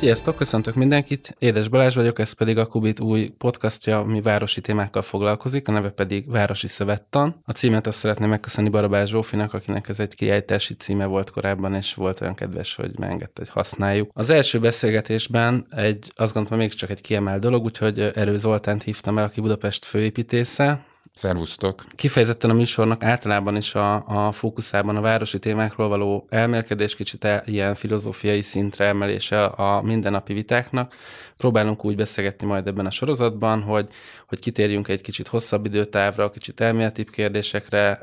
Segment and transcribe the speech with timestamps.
[0.00, 5.02] Sziasztok, köszöntök mindenkit, Édes Balázs vagyok, ez pedig a Kubit új podcastja, ami városi témákkal
[5.02, 7.42] foglalkozik, a neve pedig Városi Szövettan.
[7.44, 11.94] A címet azt szeretném megköszönni Barabás Zsófinak, akinek ez egy kiejtési címe volt korábban, és
[11.94, 14.10] volt olyan kedves, hogy megengedte, hogy használjuk.
[14.14, 19.24] Az első beszélgetésben egy, azt gondolom, mégiscsak egy kiemelt dolog, úgyhogy Erő Zoltánt hívtam el,
[19.24, 20.84] aki Budapest főépítésze,
[21.20, 21.84] Szervusztok!
[21.94, 27.42] Kifejezetten a műsornak általában is a, a fókuszában a városi témákról való elmélkedés, kicsit el,
[27.46, 30.94] ilyen filozófiai szintre emelése a mindennapi vitáknak.
[31.36, 33.88] Próbálunk úgy beszélgetni majd ebben a sorozatban, hogy,
[34.26, 37.98] hogy kitérjünk egy kicsit hosszabb időtávra, kicsit elméletibb kérdésekre,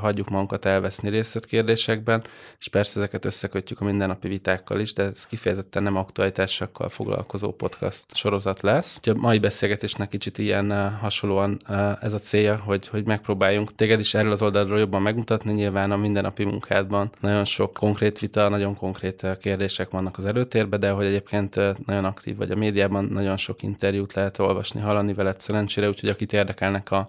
[0.00, 2.24] hagyjuk magunkat elveszni részletkérdésekben,
[2.58, 8.04] és persze ezeket összekötjük a mindennapi vitákkal is, de ez kifejezetten nem aktualitásokkal foglalkozó podcast
[8.14, 8.96] sorozat lesz.
[8.98, 11.60] Úgyhogy a mai beszélgetésnek kicsit ilyen hasonlóan
[12.00, 15.96] ez a célja, hogy, hogy megpróbáljunk téged is erről az oldalról jobban megmutatni, nyilván a
[15.96, 21.54] mindennapi munkádban nagyon sok konkrét vita, nagyon konkrét kérdések vannak az előtérben, de hogy egyébként
[21.86, 26.32] nagyon aktív vagy a médiában, nagyon sok interjút lehet olvasni, hallani veled szerencsére, úgyhogy akit
[26.32, 27.08] érdekelnek a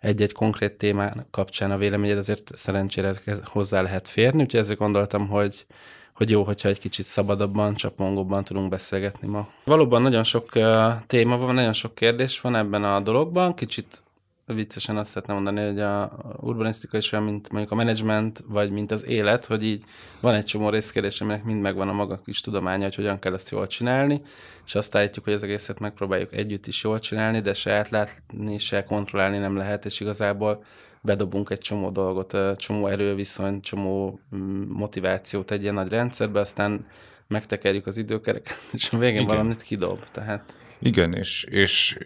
[0.00, 3.12] egy-egy konkrét témá kapcsán a véleményed, azért szerencsére
[3.44, 5.66] hozzá lehet férni, úgyhogy ezért gondoltam, hogy
[6.14, 9.48] hogy jó, hogyha egy kicsit szabadabban, csapongóbban tudunk beszélgetni ma.
[9.64, 14.02] Valóban nagyon sok uh, téma van, nagyon sok kérdés van ebben a dologban, kicsit
[14.46, 18.90] viccesen azt szeretném mondani, hogy a urbanisztika is olyan, mint mondjuk a menedzsment, vagy mint
[18.90, 19.84] az élet, hogy így
[20.20, 23.50] van egy csomó részkérdés, aminek mind megvan a maga kis tudománya, hogy hogyan kell ezt
[23.50, 24.22] jól csinálni,
[24.66, 28.84] és azt állítjuk, hogy az egészet megpróbáljuk együtt is jól csinálni, de se átlátni, se
[28.84, 30.64] kontrollálni nem lehet, és igazából
[31.00, 36.86] bedobunk egy csomó dolgot, csomó erőviszony, csomó mm, motivációt egy ilyen nagy rendszerbe, aztán
[37.26, 39.26] megtekerjük az időkereket, és a végén Igen.
[39.26, 40.04] valamit kidob.
[40.12, 40.52] Tehát...
[40.78, 41.98] Igen, és, és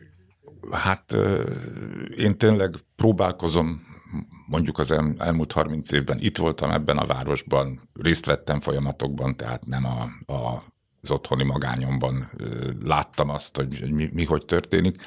[0.71, 1.17] Hát
[2.17, 3.87] én tényleg próbálkozom,
[4.47, 6.19] mondjuk az el, elmúlt 30 évben.
[6.21, 10.63] Itt voltam ebben a városban, részt vettem folyamatokban, tehát nem a, a
[11.03, 12.31] az otthoni magányomban
[12.83, 15.03] láttam azt, hogy mi, mi hogy történik,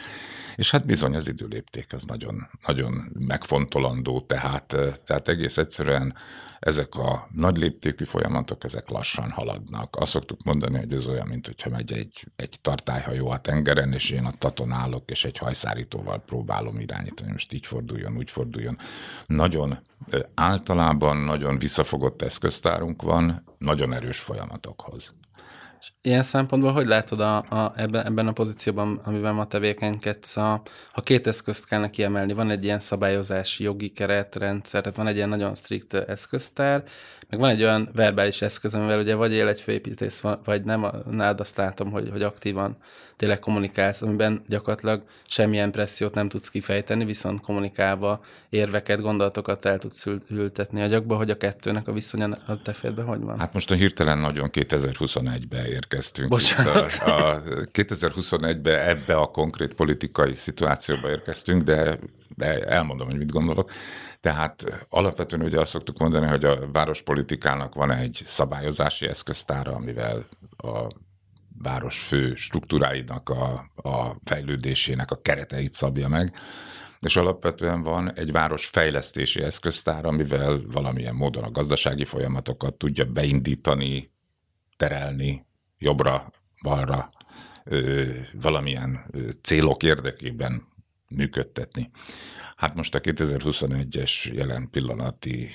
[0.56, 4.76] és hát bizony az időlépték, az nagyon, nagyon megfontolandó, tehát,
[5.06, 6.16] tehát egész egyszerűen
[6.62, 9.96] ezek a nagy léptékű folyamatok, ezek lassan haladnak.
[9.96, 14.10] Azt szoktuk mondani, hogy ez olyan, mint hogyha megy egy, egy tartályhajó a tengeren, és
[14.10, 18.78] én a taton állok, és egy hajszárítóval próbálom irányítani, most így forduljon, úgy forduljon.
[19.26, 19.80] Nagyon
[20.34, 25.14] általában nagyon visszafogott eszköztárunk van, nagyon erős folyamatokhoz.
[26.02, 30.62] Ilyen szempontból hogy látod a, a, ebben, ebben a pozícióban, amiben ma tevékenykedsz, a,
[30.92, 35.30] ha két eszközt kellene kiemelni, van egy ilyen szabályozási jogi keretrendszer, tehát van egy ilyen
[35.30, 36.84] nagyon strikt eszköztár,
[37.30, 41.40] meg van egy olyan verbális eszköz, amivel ugye vagy él egy főépítész, vagy nem, nálad
[41.40, 42.78] azt látom, hogy, hogy aktívan
[43.22, 50.06] tényleg kommunikálsz, amiben gyakorlatilag semmilyen pressziót nem tudsz kifejteni, viszont kommunikálva érveket, gondolatokat el tudsz
[50.30, 53.40] ültetni agyakba, hogy a kettőnek a viszonya a te félbe hogy van?
[53.40, 56.30] Hát most a hirtelen nagyon 2021-be érkeztünk.
[56.30, 56.94] Bocsánat.
[56.94, 57.42] A, a
[57.74, 62.00] 2021-be ebbe a konkrét politikai szituációba érkeztünk, de,
[62.36, 63.72] de elmondom, hogy mit gondolok.
[64.22, 70.26] Tehát alapvetően ugye azt szoktuk mondani, hogy a várospolitikának van egy szabályozási eszköztára, amivel
[70.58, 70.88] a
[71.62, 76.34] város fő struktúráinak a, a fejlődésének a kereteit szabja meg,
[77.00, 84.12] és alapvetően van egy város fejlesztési eszköztár, amivel valamilyen módon a gazdasági folyamatokat tudja beindítani,
[84.78, 85.46] terelni
[85.78, 86.30] jobbra,
[86.62, 87.10] balra,
[88.34, 89.06] valamilyen
[89.42, 90.68] célok érdekében
[91.08, 91.90] működtetni.
[92.56, 95.50] Hát most a 2021-es jelen pillanati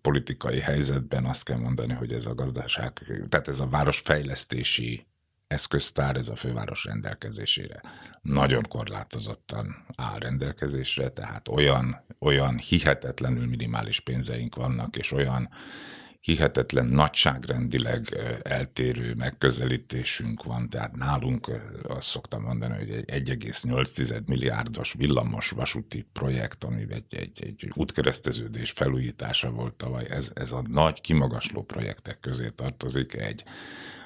[0.00, 2.92] politikai helyzetben azt kell mondani, hogy ez a gazdaság,
[3.28, 5.06] tehát ez a városfejlesztési
[5.52, 7.80] eszköztár, ez a főváros rendelkezésére
[8.22, 15.48] nagyon korlátozottan áll rendelkezésre, tehát olyan, olyan hihetetlenül minimális pénzeink vannak, és olyan
[16.20, 21.50] hihetetlen nagyságrendileg eltérő megközelítésünk van, tehát nálunk
[21.82, 28.70] azt szoktam mondani, hogy egy 1,8 milliárdos villamos vasúti projekt, ami egy, egy, egy útkereszteződés
[28.70, 33.44] felújítása volt tavaly, ez, ez a nagy kimagasló projektek közé tartozik, egy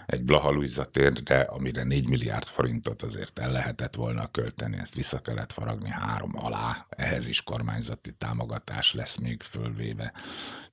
[0.07, 5.19] egy Blaha Luisa térre, amire 4 milliárd forintot azért el lehetett volna költeni, ezt vissza
[5.19, 10.13] kellett faragni három alá, ehhez is kormányzati támogatás lesz még fölvéve.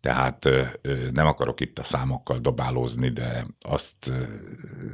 [0.01, 0.49] Tehát
[1.11, 4.11] nem akarok itt a számokkal dobálózni, de azt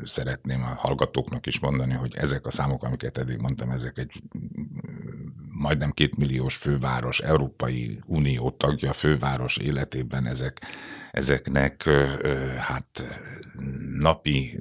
[0.04, 4.24] szeretném a hallgatóknak is mondani, hogy ezek a számok, amiket eddig mondtam, ezek egy
[5.60, 10.62] majdnem két milliós főváros, Európai Unió tagja főváros életében ezek,
[11.12, 11.90] ezeknek
[12.60, 13.20] hát
[14.00, 14.58] napi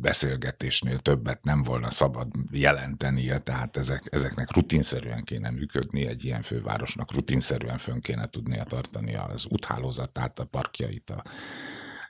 [0.00, 7.12] beszélgetésnél többet nem volna szabad jelentenie, tehát ezek, ezeknek rutinszerűen kéne működni, egy ilyen fővárosnak
[7.12, 11.22] rutinszerűen fönn kéne tudnia tartani az úthálózatát, a parkjait, a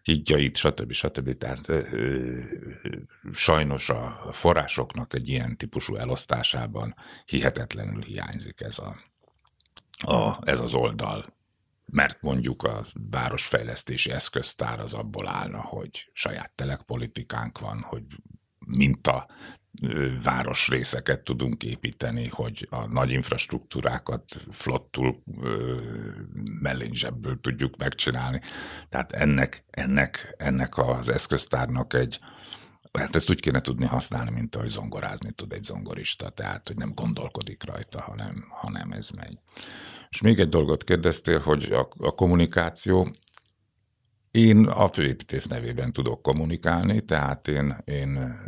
[0.09, 0.93] hídjait, stb.
[0.93, 1.33] stb.
[1.33, 2.41] Tehát ö,
[3.33, 6.95] sajnos a forrásoknak egy ilyen típusú elosztásában
[7.25, 8.97] hihetetlenül hiányzik ez, a,
[10.13, 11.27] a, ez az oldal.
[11.85, 18.05] Mert mondjuk a városfejlesztési eszköztár az abból állna, hogy saját telekpolitikánk van, hogy
[18.59, 19.29] minta
[20.23, 25.23] városrészeket tudunk építeni, hogy a nagy infrastruktúrákat flottul
[26.61, 28.41] mellényzsebből tudjuk megcsinálni.
[28.89, 32.19] Tehát ennek, ennek, ennek az eszköztárnak egy,
[32.93, 36.93] hát ezt úgy kéne tudni használni, mint ahogy zongorázni tud egy zongorista, tehát hogy nem
[36.95, 39.39] gondolkodik rajta, hanem, hanem ez megy.
[40.11, 43.09] És még egy dolgot kérdeztél, hogy a, a kommunikáció,
[44.31, 48.41] én a főépítész nevében tudok kommunikálni, tehát én, én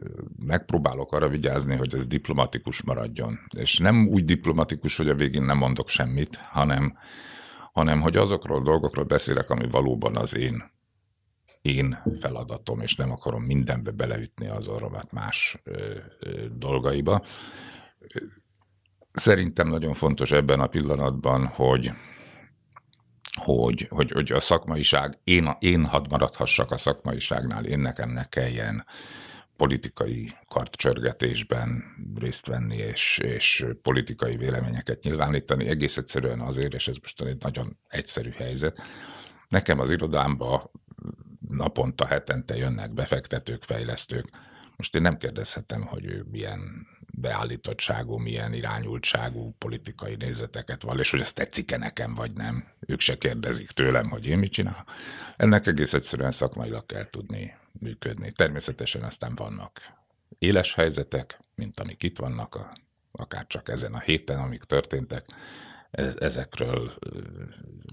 [0.47, 3.39] megpróbálok arra vigyázni, hogy ez diplomatikus maradjon.
[3.57, 6.93] És nem úgy diplomatikus, hogy a végén nem mondok semmit, hanem,
[7.73, 10.71] hanem hogy azokról a dolgokról beszélek, ami valóban az én
[11.63, 17.25] én feladatom, és nem akarom mindenbe beleütni az orromat más ö, ö, dolgaiba.
[19.13, 21.93] Szerintem nagyon fontos ebben a pillanatban, hogy
[23.39, 28.85] hogy, hogy, hogy a szakmaiság, én, én hadd maradhassak a szakmaiságnál, én nekem ne kelljen
[29.57, 31.85] politikai kartcsörgetésben
[32.19, 37.79] részt venni, és, és politikai véleményeket nyilvánítani, egész egyszerűen azért, és ez most egy nagyon
[37.89, 38.83] egyszerű helyzet.
[39.49, 40.71] Nekem az irodámba
[41.49, 44.29] naponta, hetente jönnek befektetők, fejlesztők.
[44.77, 51.21] Most én nem kérdezhetem, hogy ő milyen beállítottságú, milyen irányultságú politikai nézeteket van, és hogy
[51.21, 52.65] ez tetszik-e nekem, vagy nem.
[52.87, 54.85] Ők se kérdezik tőlem, hogy én mit csinálok.
[55.37, 58.33] Ennek egész egyszerűen szakmailag kell tudni működni.
[58.33, 59.81] Természetesen aztán vannak
[60.39, 62.73] éles helyzetek, mint amik itt vannak, a,
[63.13, 65.25] akár csak ezen a héten, amik történtek,
[66.19, 66.93] ezekről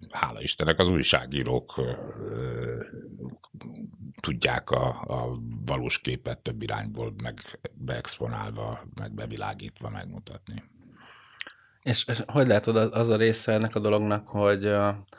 [0.10, 1.82] hála Istennek az újságírók
[4.22, 10.64] tudják a, a valós képet több irányból meg beexponálva, meg bevilágítva megmutatni.
[11.82, 14.66] És, és hogy látod az a része ennek a dolognak, hogy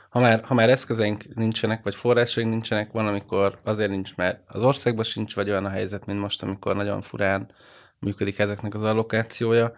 [0.08, 4.62] ha már, ha már eszközeink nincsenek, vagy forrásaink nincsenek, van, amikor azért nincs, mert az
[4.62, 7.50] országban sincs, vagy olyan a helyzet, mint most, amikor nagyon furán
[7.98, 9.72] működik ezeknek az allokációja.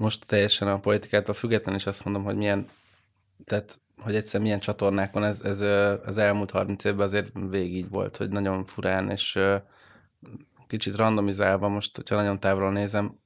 [0.00, 2.68] Most teljesen a politikától független is azt mondom, hogy milyen,
[3.44, 5.60] tehát hogy egyszer milyen csatornákon ez, ez
[6.06, 9.38] az elmúlt 30 évben azért végig volt, hogy nagyon furán, és
[10.66, 13.18] kicsit randomizálva most, hogyha nagyon távolról nézem,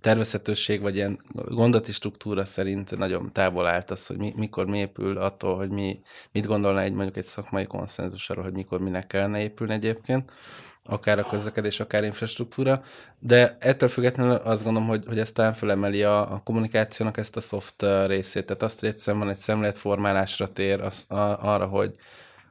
[0.00, 5.16] tervezhetőség, vagy ilyen gondati struktúra szerint nagyon távol állt az, hogy mi, mikor mi épül
[5.16, 6.00] attól, hogy mi,
[6.32, 10.32] mit gondolna egy mondjuk egy szakmai konszenzus arról, hogy mikor minek kellene épülni egyébként
[10.88, 12.82] akár a közlekedés, akár infrastruktúra,
[13.18, 17.40] de ettől függetlenül azt gondolom, hogy, hogy ez talán felemeli a, a kommunikációnak ezt a
[17.40, 21.14] soft részét, tehát azt, hogy egyszerűen van egy szemléletformálásra tér az, a,
[21.52, 21.94] arra, hogy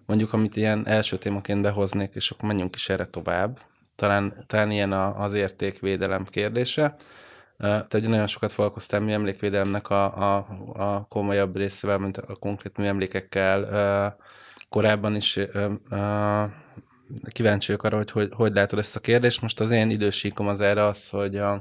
[0.06, 3.60] mondjuk, amit ilyen első témaként behoznék, és akkor menjünk is erre tovább,
[3.96, 6.96] talán, talán ilyen a, az értékvédelem kérdése,
[7.58, 14.16] tehát ugye nagyon sokat foglalkoztam műemlékvédelemnek a, a, a komolyabb részével, mint a konkrét műemlékekkel.
[14.70, 15.40] Korábban is
[17.32, 19.42] kíváncsi vagyok arra, hogy, hogy hogy látod ezt a kérdést.
[19.42, 21.52] Most az én idősíkom az erre az, hogy a,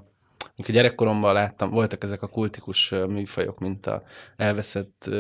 [0.69, 4.03] a gyerekkoromban láttam, voltak ezek a kultikus műfajok, mint a
[4.37, 5.11] elveszett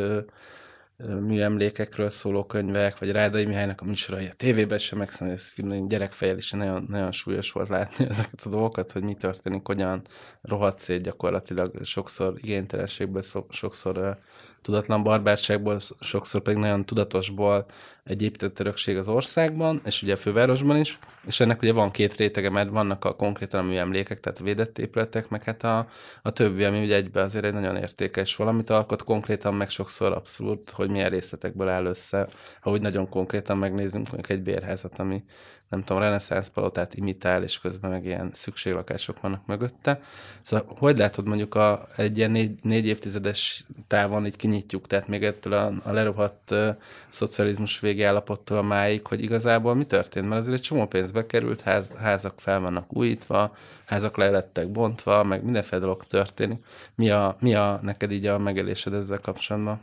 [1.20, 5.52] műemlékekről szóló könyvek, vagy Rádai Mihálynak a műsorai a tévében sem megszállni, ez
[5.86, 10.02] gyerekfejel is nagyon, nagyon súlyos volt látni ezeket a dolgokat, hogy mi történik, hogyan
[10.42, 14.18] rohadt szét gyakorlatilag sokszor igénytelenségből, sokszor
[14.62, 17.66] tudatlan barbárságból, sokszor pedig nagyon tudatosból
[18.04, 22.14] egy épített örökség az országban, és ugye a fővárosban is, és ennek ugye van két
[22.16, 25.88] rétege, mert vannak a konkrétan a műemlékek, tehát védett épületek, meg hát a,
[26.22, 30.70] a többi, ami ugye egybe azért egy nagyon értékes valamit alkot, konkrétan meg sokszor abszolút,
[30.70, 32.28] hogy milyen részletekből áll össze,
[32.60, 35.24] ha úgy nagyon konkrétan megnézzünk mondjuk egy bérházat, ami
[35.68, 40.00] nem tudom, reneszánsz palotát imitál, és közben meg ilyen szükséglakások vannak mögötte.
[40.40, 45.24] Szóval hogy látod mondjuk a, egy ilyen négy, négy évtizedes távon így kinyitjuk, tehát még
[45.24, 46.68] ettől a, a lerohadt uh,
[47.08, 50.28] szocializmus végi állapottól a máig, hogy igazából mi történt?
[50.28, 55.22] Mert azért egy csomó pénzbe került, ház, házak fel vannak újítva, házak le lettek bontva,
[55.22, 56.64] meg mindenféle dolog történik.
[56.94, 59.80] Mi a, mi a neked így a megélésed ezzel kapcsolatban?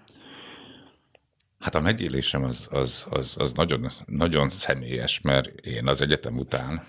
[1.64, 6.88] Hát a megélésem az, az, az, az nagyon, nagyon személyes, mert én az egyetem után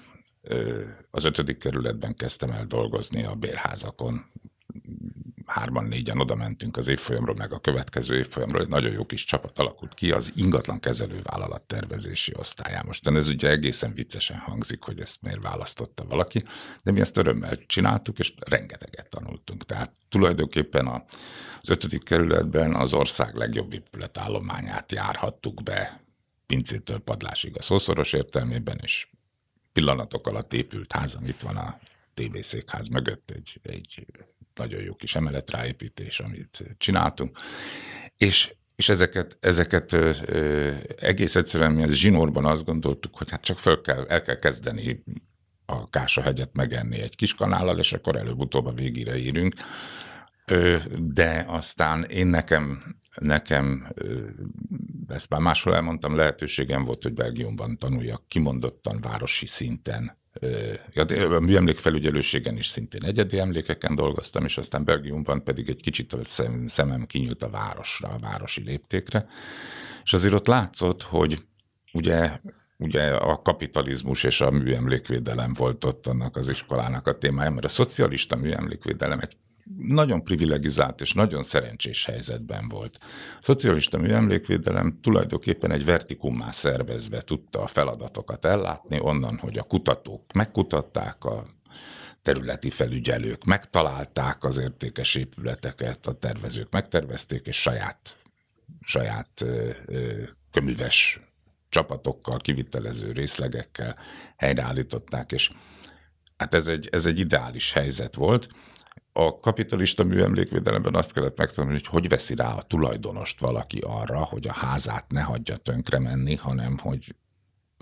[1.11, 4.25] az ötödik kerületben kezdtem el dolgozni a bérházakon.
[5.55, 8.61] Hárman, négyen oda mentünk az évfolyamról, meg a következő évfolyamról.
[8.61, 12.83] Egy nagyon jó kis csapat alakult ki az ingatlan kezelővállalat tervezési osztályán.
[12.87, 16.45] Most ez ugye egészen viccesen hangzik, hogy ezt miért választotta valaki,
[16.83, 19.65] de mi ezt örömmel csináltuk, és rengeteget tanultunk.
[19.65, 20.87] Tehát tulajdonképpen
[21.63, 26.05] az ötödik kerületben az ország legjobb épületállományát járhattuk be
[26.47, 29.07] pincétől padlásig a szószoros értelmében, és
[29.73, 31.79] pillanatok alatt épült ház, itt van a
[32.15, 34.07] tévészékház mögött, egy, egy
[34.55, 37.39] nagyon jó kis emeletráépítés, amit csináltunk,
[38.17, 40.71] és, és ezeket, ezeket ö, ö,
[41.01, 45.05] egész egyszerűen mi az zsinórban azt gondoltuk, hogy hát csak föl kell, el kell kezdeni
[45.67, 49.55] a Kása-hegyet megenni egy kis kanállal, és akkor előbb-utóbb a végére érünk.
[51.01, 53.89] De aztán én nekem, nekem
[55.09, 60.19] ezt már máshol elmondtam, lehetőségem volt, hogy Belgiumban tanuljak kimondottan városi szinten.
[61.31, 66.69] A műemlékfelügyelőségen is szintén egyedi emlékeken dolgoztam, és aztán Belgiumban pedig egy kicsit a szem,
[66.69, 69.27] szemem kinyílt a városra, a városi léptékre.
[70.05, 71.45] És azért ott látszott, hogy
[71.93, 72.39] ugye
[72.79, 77.69] ugye a kapitalizmus és a műemlékvédelem volt ott annak az iskolának a témája, mert a
[77.69, 79.37] szocialista műemlékvédelem egy
[79.79, 82.99] nagyon privilegizált és nagyon szerencsés helyzetben volt.
[83.01, 90.33] A szocialista műemlékvédelem tulajdonképpen egy vertikummá szervezve tudta a feladatokat ellátni, onnan, hogy a kutatók
[90.33, 91.47] megkutatták, a
[92.23, 98.19] területi felügyelők megtalálták az értékes épületeket, a tervezők megtervezték, és saját,
[98.81, 101.21] saját ö, ö, köműves
[101.69, 103.99] csapatokkal, kivitelező részlegekkel
[104.37, 105.51] helyreállították, és
[106.37, 108.49] hát ez egy, ez egy ideális helyzet volt.
[109.17, 114.47] A kapitalista műemlékvédelemben azt kellett megtanulni, hogy hogy veszi rá a tulajdonost valaki arra, hogy
[114.47, 117.15] a házát ne hagyja tönkre menni, hanem hogy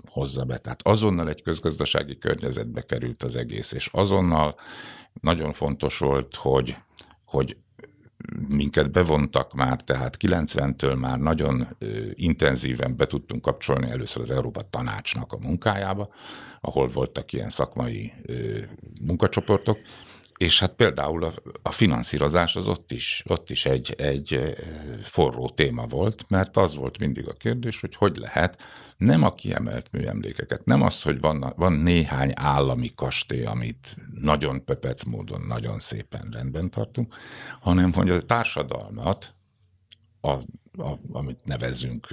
[0.07, 0.57] hozza be.
[0.57, 4.55] Tehát azonnal egy közgazdasági környezetbe került az egész, és azonnal
[5.21, 6.77] nagyon fontos volt, hogy,
[7.25, 7.57] hogy
[8.47, 11.67] minket bevontak már, tehát 90-től már nagyon
[12.13, 16.07] intenzíven be tudtunk kapcsolni először az Európa Tanácsnak a munkájába,
[16.61, 18.13] ahol voltak ilyen szakmai
[19.01, 19.77] munkacsoportok,
[20.43, 24.55] és hát például a, a finanszírozás az ott is, ott is egy, egy
[25.01, 28.61] forró téma volt, mert az volt mindig a kérdés, hogy hogy lehet
[28.97, 35.03] nem a kiemelt műemlékeket, nem az, hogy van, van néhány állami kastély, amit nagyon pepec
[35.03, 37.13] módon, nagyon szépen rendben tartunk,
[37.59, 39.35] hanem hogy a társadalmat,
[40.21, 40.31] a,
[40.77, 42.07] a, amit nevezünk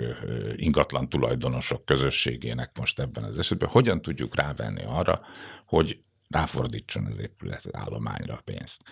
[0.56, 5.20] ingatlan tulajdonosok közösségének most ebben az esetben, hogyan tudjuk rávenni arra,
[5.66, 8.82] hogy ráfordítson az épület állományra pénzt.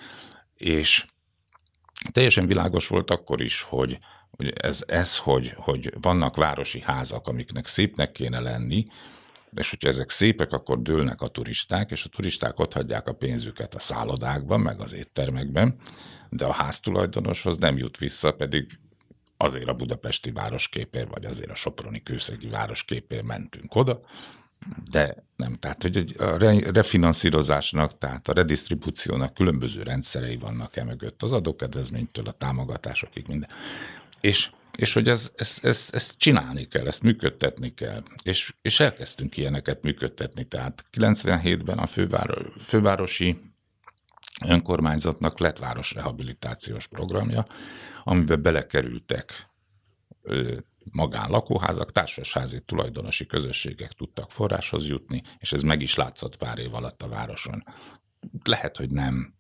[0.54, 1.07] És
[2.12, 3.99] teljesen világos volt akkor is, hogy,
[4.30, 8.87] hogy ez, ez hogy, hogy vannak városi házak, amiknek szépnek kéne lenni,
[9.54, 13.75] és hogyha ezek szépek, akkor dőlnek a turisták, és a turisták ott hagyják a pénzüket
[13.75, 15.80] a szállodákban, meg az éttermekben,
[16.28, 18.78] de a háztulajdonoshoz nem jut vissza, pedig
[19.37, 24.00] azért a budapesti városképér, vagy azért a soproni kőszegi városképér mentünk oda,
[24.91, 25.55] de nem.
[25.55, 26.37] Tehát, hogy a
[26.73, 33.50] refinanszírozásnak, tehát a redistribúciónak különböző rendszerei vannak e mögött, az adókedvezménytől a támogatásokig minden.
[34.21, 38.03] És, és hogy ez, ez, ez, csinálni kell, ezt működtetni kell.
[38.23, 40.45] És, és elkezdtünk ilyeneket működtetni.
[40.45, 43.41] Tehát 97-ben a főváros, fővárosi
[44.47, 47.45] önkormányzatnak lett városrehabilitációs programja,
[48.03, 49.49] amiben belekerültek
[50.90, 57.02] magánlakóházak, társasházi tulajdonosi közösségek tudtak forráshoz jutni, és ez meg is látszott pár év alatt
[57.02, 57.64] a városon.
[58.45, 59.35] Lehet, hogy nem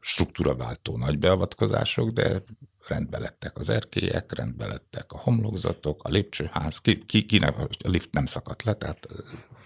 [0.00, 2.42] struktúraváltó nagy beavatkozások, de
[2.88, 7.88] rendbe lettek az erkélyek, rendbe lettek a homlokzatok, a lépcsőház, ki, ki, ki nem, a
[7.88, 9.06] lift nem szakadt le, tehát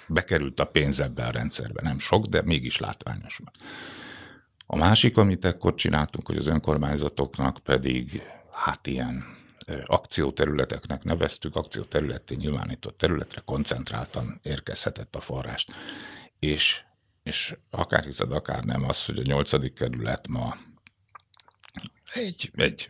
[0.08, 3.40] bekerült a pénz ebbe a rendszerbe, nem sok, de mégis látványos.
[4.66, 8.22] A másik, amit ekkor csináltunk, hogy az önkormányzatoknak pedig
[8.52, 9.24] hát ilyen
[9.80, 15.72] akcióterületeknek neveztük, akcióterületté nyilvánított területre koncentráltan érkezhetett a forrást.
[16.38, 16.80] És,
[17.22, 20.56] és akár hiszed, akár nem az, hogy a nyolcadik kerület ma
[22.14, 22.88] egy, egy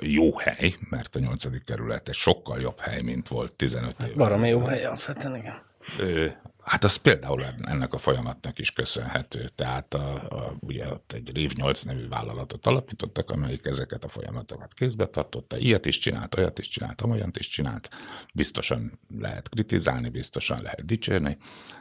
[0.00, 4.14] jó hely, mert a nyolcadik kerület egy sokkal jobb hely, mint volt 15 éve.
[4.14, 5.62] Baromi jó hely, alapvetően, igen.
[6.64, 9.48] Hát az például ennek a folyamatnak is köszönhető.
[9.48, 14.72] Tehát a, a, ugye ott egy Rév 8 nevű vállalatot alapítottak, amelyik ezeket a folyamatokat
[14.72, 15.58] kézbe tartotta.
[15.58, 17.88] Ilyet is csinált, olyat is csinált, olyant is csinált.
[18.34, 21.36] Biztosan lehet kritizálni, biztosan lehet dicsérni,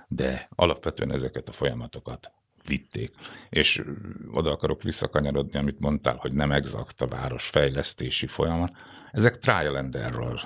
[0.08, 2.32] de alapvetően ezeket a folyamatokat
[2.68, 3.16] vitték.
[3.50, 3.84] És
[4.32, 8.72] oda akarok visszakanyarodni, amit mondtál, hogy nem exakt a város fejlesztési folyamat.
[9.12, 10.42] Ezek trial and error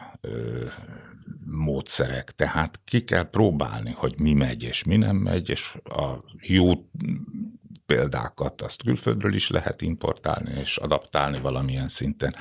[1.46, 6.72] módszerek, tehát ki kell próbálni, hogy mi megy és mi nem megy, és a jó
[7.86, 12.36] példákat azt külföldről is lehet importálni és adaptálni valamilyen szinten.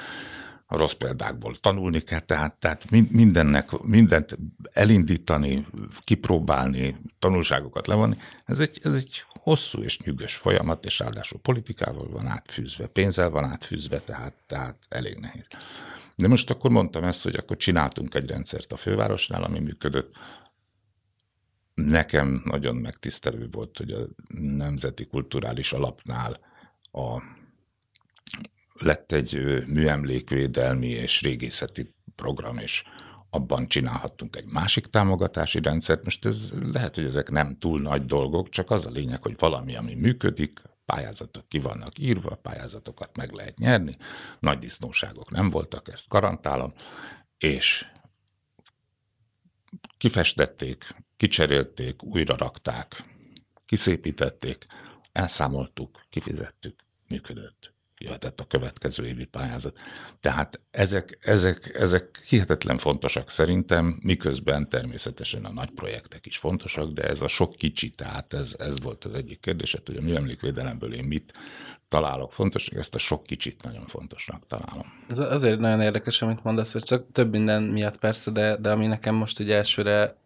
[0.69, 4.39] A rossz példákból tanulni kell, tehát, tehát mindennek, mindent
[4.73, 5.67] elindítani,
[6.05, 12.27] kipróbálni, tanulságokat levonni, ez egy, ez egy hosszú és nyűgös folyamat, és ráadásul politikával van
[12.27, 15.47] átfűzve, pénzzel van átfűzve, tehát, tehát elég nehéz.
[16.17, 20.15] De most akkor mondtam ezt, hogy akkor csináltunk egy rendszert a fővárosnál, ami működött.
[21.75, 24.07] Nekem nagyon megtisztelő volt, hogy a
[24.39, 26.39] Nemzeti Kulturális Alapnál
[26.93, 27.23] a,
[28.73, 32.85] lett egy műemlékvédelmi és régészeti program, és
[33.31, 36.05] abban csinálhattunk egy másik támogatási rendszert.
[36.05, 39.77] Most ez lehet, hogy ezek nem túl nagy dolgok, csak az a lényeg, hogy valami,
[39.77, 43.97] ami működik, pályázatok ki vannak írva, pályázatokat meg lehet nyerni,
[44.39, 46.73] nagy disznóságok nem voltak, ezt garantálom,
[47.39, 47.87] és
[49.97, 53.05] kifestették, kicserélték, újra rakták,
[53.67, 54.67] kiszépítették,
[55.13, 59.79] elszámoltuk, kifizettük, működött jöhetett a következő évi pályázat.
[60.21, 67.03] Tehát ezek, ezek, ezek hihetetlen fontosak szerintem, miközben természetesen a nagy projektek is fontosak, de
[67.03, 70.95] ez a sok kicsi, tehát ez, ez volt az egyik kérdés, hát, hogy a műemlékvédelemből
[70.95, 71.33] én mit
[71.89, 74.93] találok fontosnak, ezt a sok kicsit nagyon fontosnak találom.
[75.09, 78.87] Ez azért nagyon érdekes, amit mondasz, hogy csak több minden miatt persze, de, de ami
[78.87, 80.17] nekem most ugye elsőre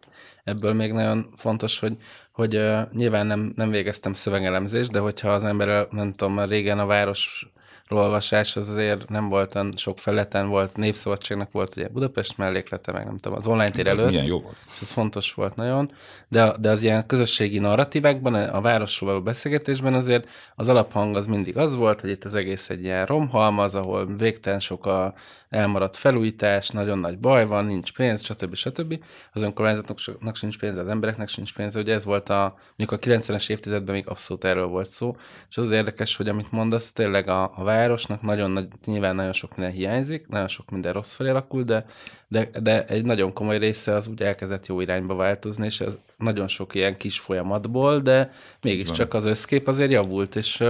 [0.43, 1.97] ebből még nagyon fontos, hogy,
[2.31, 6.85] hogy uh, nyilván nem, nem végeztem szövegelemzést, de hogyha az ember, nem tudom, régen a
[6.85, 7.51] város
[7.93, 13.17] olvasás az azért nem volt sok feleten, volt Népszabadságnak volt ugye Budapest melléklete, meg nem
[13.17, 14.09] tudom, az online tér előtt.
[14.09, 14.55] milyen jó volt.
[14.75, 15.91] És ez fontos volt nagyon,
[16.27, 21.57] de, de az ilyen közösségi narratívákban, a városról való beszélgetésben azért az alaphang az mindig
[21.57, 25.13] az volt, hogy itt az egész egy ilyen romhalmaz, ahol végtelen sok a
[25.51, 28.55] elmaradt felújítás, nagyon nagy baj van, nincs pénz, stb.
[28.55, 29.03] stb.
[29.33, 33.49] Az önkormányzatoknak sincs pénz, az embereknek sincs pénz, hogy ez volt a, mondjuk a 90-es
[33.49, 35.15] évtizedben még abszolút erről volt szó,
[35.49, 39.55] és az érdekes, hogy amit mondasz, tényleg a, a városnak nagyon nagy, nyilván nagyon sok
[39.55, 41.85] minden hiányzik, nagyon sok minden rossz felé alakul, de,
[42.31, 46.47] de, de egy nagyon komoly része az úgy elkezdett jó irányba változni, és ez nagyon
[46.47, 50.63] sok ilyen kis folyamatból, de mégiscsak az összkép azért javult, és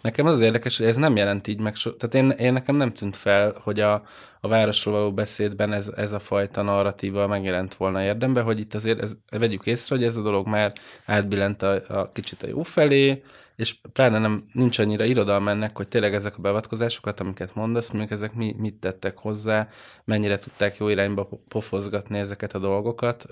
[0.00, 2.76] nekem az, az érdekes, hogy ez nem jelent így meg, so, tehát én, én nekem
[2.76, 4.02] nem tűnt fel, hogy a,
[4.40, 9.00] a városról való beszédben ez, ez a fajta narratíva megjelent volna érdembe, hogy itt azért
[9.00, 10.72] ez, vegyük észre, hogy ez a dolog már
[11.04, 13.22] átbillent a, a kicsit a jó felé,
[13.56, 18.12] és pláne nem, nincs annyira irodalma ennek, hogy tényleg ezek a beavatkozásokat, amiket mondasz, mondjuk
[18.12, 19.68] ezek mi, mit tettek hozzá,
[20.04, 23.26] mennyire tudták jó irányba pofozgatni ezeket a dolgokat.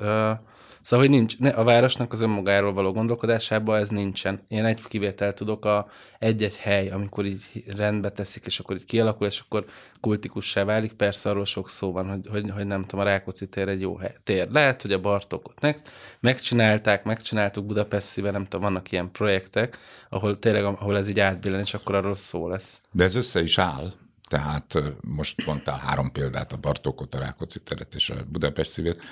[0.80, 4.40] Szóval, hogy nincs, a városnak az önmagáról való gondolkodásában ez nincsen.
[4.48, 9.26] Én egy kivételt tudok, a egy-egy hely, amikor így rendbe teszik, és akkor így kialakul,
[9.26, 9.64] és akkor
[10.00, 10.92] kultikussá válik.
[10.98, 13.96] Persze arról sok szó van, hogy, hogy, hogy nem tudom, a Rákóczi tér egy jó
[13.96, 14.14] hely.
[14.24, 14.50] tér.
[14.50, 15.82] Lehet, hogy a Bartokot meg,
[16.20, 21.74] megcsinálták, megcsináltuk budapest nem tudom, vannak ilyen projektek, ahol tényleg, ahol ez így átbillen, és
[21.74, 22.80] akkor arról szó lesz.
[22.92, 23.92] De ez össze is áll.
[24.28, 29.02] Tehát most mondtál három példát, a Bartókot, a Rákóczi teret és a Budapest szívét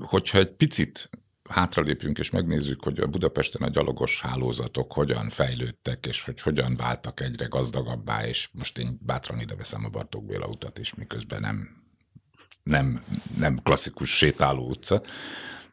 [0.00, 1.10] hogyha egy picit
[1.48, 7.20] hátralépünk és megnézzük, hogy a Budapesten a gyalogos hálózatok hogyan fejlődtek, és hogy hogyan váltak
[7.20, 11.68] egyre gazdagabbá, és most én bátran ide veszem a Bartók Béla utat is, miközben nem,
[12.62, 13.04] nem,
[13.36, 15.02] nem klasszikus sétáló utca,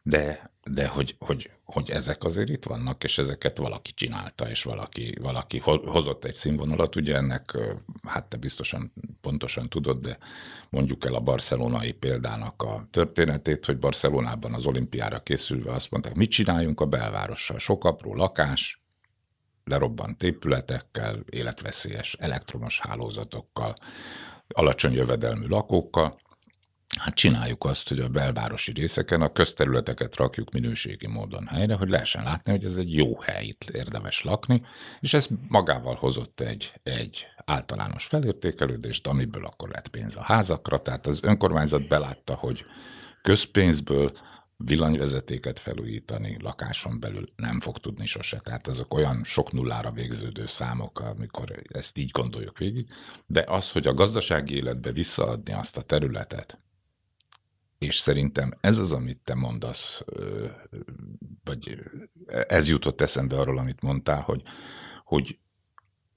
[0.02, 5.14] de de hogy, hogy, hogy ezek azért itt vannak, és ezeket valaki csinálta, és valaki,
[5.20, 6.96] valaki hozott egy színvonalat.
[6.96, 7.58] Ugye ennek,
[8.02, 10.18] hát te biztosan pontosan tudod, de
[10.70, 16.30] mondjuk el a barcelonai példának a történetét, hogy Barcelonában az olimpiára készülve azt mondták, mit
[16.30, 17.58] csináljunk a belvárossal?
[17.58, 18.80] Sok apró lakás,
[19.64, 23.74] lerobbant épületekkel, életveszélyes elektromos hálózatokkal,
[24.48, 26.18] alacsony jövedelmű lakókkal,
[26.98, 32.22] Hát csináljuk azt, hogy a belvárosi részeken a közterületeket rakjuk minőségi módon helyre, hogy lehessen
[32.22, 34.62] látni, hogy ez egy jó hely, itt érdemes lakni,
[35.00, 41.06] és ez magával hozott egy, egy általános felértékelődést, amiből akkor lett pénz a házakra, tehát
[41.06, 42.64] az önkormányzat belátta, hogy
[43.22, 44.12] közpénzből
[44.56, 48.38] villanyvezetéket felújítani lakáson belül nem fog tudni sose.
[48.38, 52.88] Tehát ezek olyan sok nullára végződő számok, amikor ezt így gondoljuk végig,
[53.26, 56.58] de az, hogy a gazdasági életbe visszaadni azt a területet,
[57.78, 60.04] és szerintem ez az, amit te mondasz,
[61.44, 61.78] vagy
[62.26, 64.42] ez jutott eszembe arról, amit mondtál, hogy,
[65.04, 65.38] hogy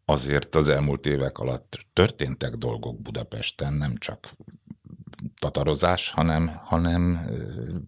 [0.05, 4.27] azért az elmúlt évek alatt történtek dolgok Budapesten, nem csak
[5.39, 7.29] tatarozás, hanem, hanem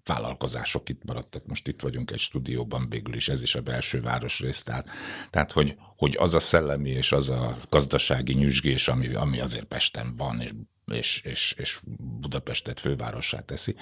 [0.03, 1.45] vállalkozások itt maradtak.
[1.45, 4.63] Most itt vagyunk egy stúdióban, végül is ez is a belső városrész.
[4.63, 4.89] Tehát,
[5.29, 10.15] tehát hogy, hogy az a szellemi és az a gazdasági nyüzsgés, ami, ami azért Pesten
[10.15, 10.51] van, és
[10.91, 13.75] és, és, és Budapestet fővárossá teszi,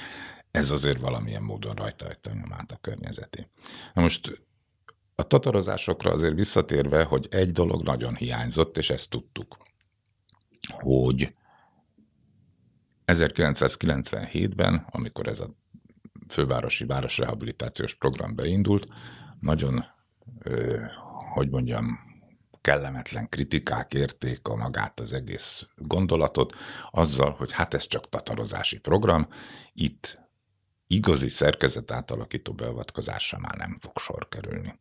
[0.51, 3.47] ez azért valamilyen módon rajta hagyta nyomát a környezeti.
[3.93, 4.43] Na most
[5.15, 9.57] a tatarozásokra azért visszatérve, hogy egy dolog nagyon hiányzott, és ezt tudtuk,
[10.67, 11.33] hogy
[13.05, 15.49] 1997-ben, amikor ez a
[16.27, 18.87] fővárosi városrehabilitációs program beindult,
[19.39, 19.85] nagyon,
[21.33, 22.08] hogy mondjam,
[22.69, 26.55] kellemetlen kritikák érték a magát az egész gondolatot,
[26.91, 29.27] azzal, hogy hát ez csak tatarozási program,
[29.73, 30.19] itt
[30.87, 34.79] igazi szerkezet átalakító beavatkozásra már nem fog sor kerülni.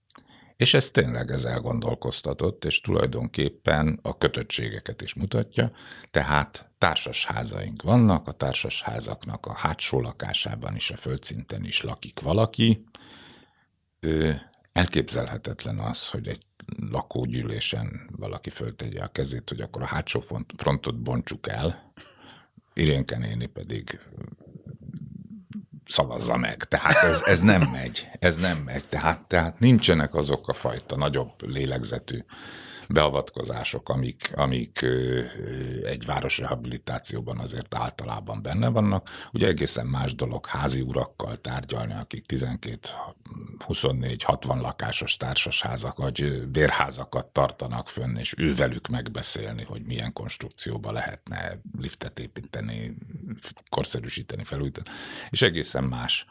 [0.57, 5.72] És ez tényleg ez elgondolkoztatott, és tulajdonképpen a kötöttségeket is mutatja,
[6.11, 12.85] tehát társasházaink vannak, a társasházaknak a hátsó lakásában is, a földszinten is lakik valaki.
[14.01, 14.40] Ő,
[14.72, 16.46] elképzelhetetlen az, hogy egy
[16.90, 20.22] lakógyűlésen valaki föltegye a kezét, hogy akkor a hátsó
[20.57, 21.92] frontot bontsuk el,
[22.74, 24.00] Irénke néni pedig
[25.87, 26.64] szavazza meg.
[26.64, 28.09] Tehát ez, ez nem megy.
[28.18, 28.85] Ez nem megy.
[28.85, 32.24] Tehát, tehát nincsenek azok a fajta nagyobb lélegzetű
[32.88, 34.87] beavatkozások, amik, amik
[35.85, 39.11] egy városrehabilitációban azért általában benne vannak.
[39.33, 42.88] Ugye egészen más dolog házi urakkal tárgyalni, akik 12,
[43.59, 51.61] 24, 60 lakásos társasházak vagy bérházakat tartanak fönn, és ővelük megbeszélni, hogy milyen konstrukcióba lehetne
[51.81, 52.96] liftet építeni,
[53.68, 54.88] korszerűsíteni, felújítani.
[55.31, 56.27] És egészen más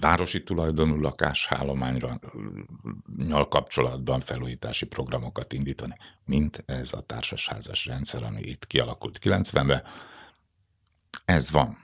[0.00, 2.18] városi tulajdonú lakásállományra
[3.26, 9.82] nyal kapcsolatban felújítási programokat indítani, mint ez a társasházas rendszer, ami itt kialakult 90-ben.
[11.24, 11.78] Ez van.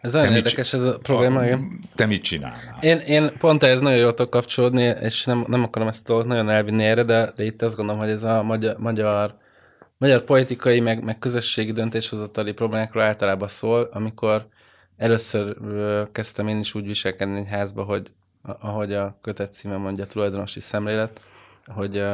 [0.00, 1.40] Ez nagyon érdekes ez a probléma.
[1.40, 1.58] A,
[1.94, 2.78] te mit csinálnál?
[2.80, 6.48] Én, én pont ez nagyon jól tudok kapcsolódni, és nem, nem akarom ezt a nagyon
[6.48, 9.38] elvinni erre, de, de itt azt gondolom, hogy ez a magyar, magyar,
[9.96, 14.48] magyar politikai, meg, meg közösségi döntéshozatali problémákról általában szól, amikor
[15.00, 15.56] Először
[16.12, 18.10] kezdtem én is úgy viselkedni egy házba, hogy
[18.42, 21.20] ahogy a kötet címe mondja, tulajdonosi szemlélet,
[21.66, 22.04] hogy,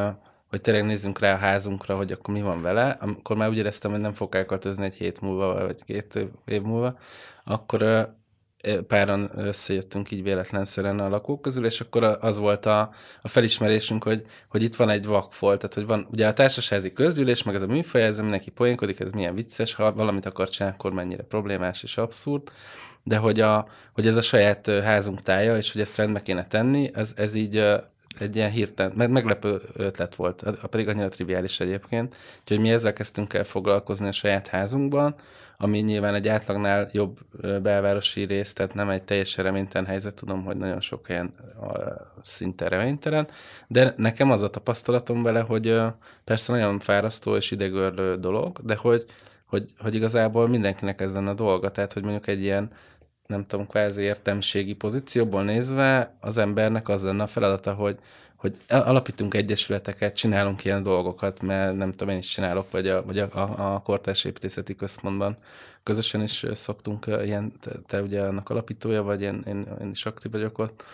[0.48, 2.96] hogy tényleg nézzünk rá a házunkra, hogy akkor mi van vele.
[3.00, 6.98] Amikor már úgy éreztem, hogy nem fog elköltözni egy hét múlva, vagy két év múlva,
[7.44, 8.08] akkor
[8.86, 12.90] páran összejöttünk így véletlenszerűen a lakók közül, és akkor az volt a,
[13.22, 17.42] a felismerésünk, hogy, hogy itt van egy vakfolt, tehát hogy van ugye a társasági közgyűlés,
[17.42, 20.92] meg ez a műfaj, ez mindenki poénkodik, ez milyen vicces, ha valamit akar csinálni, akkor
[20.92, 22.42] mennyire problémás és abszurd,
[23.02, 26.90] de hogy, a, hogy ez a saját házunk tája, és hogy ezt rendbe kéne tenni,
[26.92, 27.64] ez, ez így
[28.18, 33.34] egy ilyen hirtelen, meg meglepő ötlet volt, pedig annyira triviális egyébként, úgyhogy mi ezzel kezdtünk
[33.34, 35.14] el foglalkozni a saját házunkban,
[35.58, 37.18] ami nyilván egy átlagnál jobb
[37.62, 41.34] belvárosi rész, tehát nem egy teljesen reménytelen helyzet, tudom, hogy nagyon sok helyen
[42.22, 43.28] szinte reménytelen,
[43.68, 45.80] de nekem az a tapasztalatom vele, hogy
[46.24, 49.04] persze nagyon fárasztó és idegörlő dolog, de hogy,
[49.46, 52.70] hogy, hogy igazából mindenkinek ez lenne a dolga, tehát hogy mondjuk egy ilyen
[53.26, 57.98] nem tudom, kvázi értemségi pozícióból nézve az embernek az lenne a feladata, hogy,
[58.46, 63.18] hogy alapítunk egyesületeket, csinálunk ilyen dolgokat, mert nem tudom, én is csinálok, vagy a, vagy
[63.18, 63.28] a,
[63.74, 65.36] a, Kortárs Építészeti Központban
[65.82, 70.32] közösen is szoktunk ilyen, te, te ugye annak alapítója vagy, én, én, én is aktív
[70.32, 70.84] vagyok ott.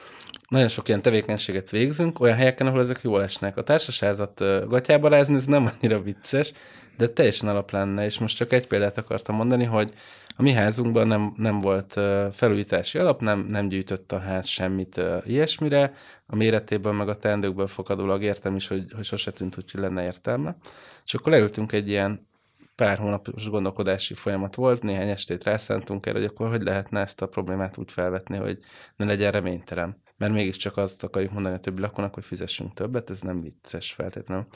[0.48, 3.56] Nagyon sok ilyen tevékenységet végzünk, olyan helyeken, ahol ezek jól esnek.
[3.56, 6.52] A társasházat gatyába rázni, ez nem annyira vicces,
[6.96, 9.92] de teljesen alap lenne, és most csak egy példát akartam mondani, hogy
[10.36, 12.00] a mi házunkban nem, nem volt
[12.32, 15.94] felújítási alap, nem, nem gyűjtött a ház semmit ilyesmire,
[16.26, 20.56] a méretéből meg a teendőkből fakadólag értem is, hogy, hogy sose tűnt, hogy lenne értelme.
[21.04, 22.26] És akkor leültünk egy ilyen
[22.74, 27.26] pár hónapos gondolkodási folyamat volt, néhány estét rászántunk erre, hogy akkor hogy lehetne ezt a
[27.28, 28.58] problémát úgy felvetni, hogy
[28.96, 30.02] ne legyen reménytelen.
[30.16, 34.46] Mert mégiscsak azt akarjuk mondani a többi lakónak, hogy fizessünk többet, ez nem vicces feltétlenül.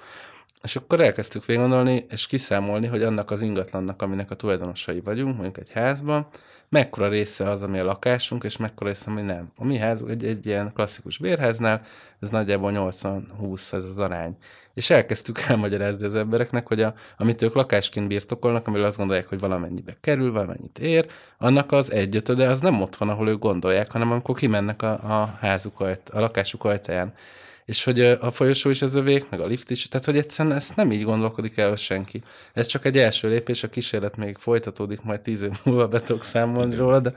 [0.62, 5.58] És akkor elkezdtük végigondolni, és kiszámolni, hogy annak az ingatlannak, aminek a tulajdonosai vagyunk, mondjuk
[5.58, 6.26] egy házban,
[6.68, 9.46] mekkora része az, ami a lakásunk, és mekkora része, ami nem.
[9.56, 11.82] A mi házunk egy, egy ilyen klasszikus bérháznál,
[12.20, 14.36] ez nagyjából 80-20 ez az arány.
[14.74, 19.38] És elkezdtük elmagyarázni az embereknek, hogy a, amit ők lakásként birtokolnak, amiről azt gondolják, hogy
[19.38, 21.06] valamennyibe kerül, valamennyit ér,
[21.38, 25.36] annak az egyötöde az nem ott van, ahol ők gondolják, hanem amikor kimennek a, a
[25.40, 27.12] házuk, ajt, a lakásuk ajtaján
[27.66, 30.76] és hogy a folyosó is az övék, meg a lift is, tehát hogy egyszerűen ezt
[30.76, 32.22] nem így gondolkodik el senki.
[32.52, 36.24] Ez csak egy első lépés, a kísérlet még folytatódik, majd tíz év múlva be tudok
[36.24, 36.84] számolni Igen.
[36.84, 37.12] róla, de,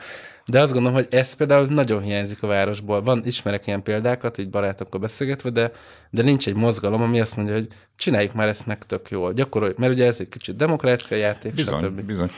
[0.45, 3.01] de azt gondolom, hogy ez például nagyon hiányzik a városból.
[3.01, 5.71] Van, ismerek ilyen példákat, így barátokkal beszélgetve, de,
[6.09, 9.77] de nincs egy mozgalom, ami azt mondja, hogy csináljuk már ezt meg tök jól, gyakoroljuk,
[9.77, 12.01] mert ugye ez egy kicsit demokrácia játék, bizony, stb.
[12.01, 12.31] Bizony.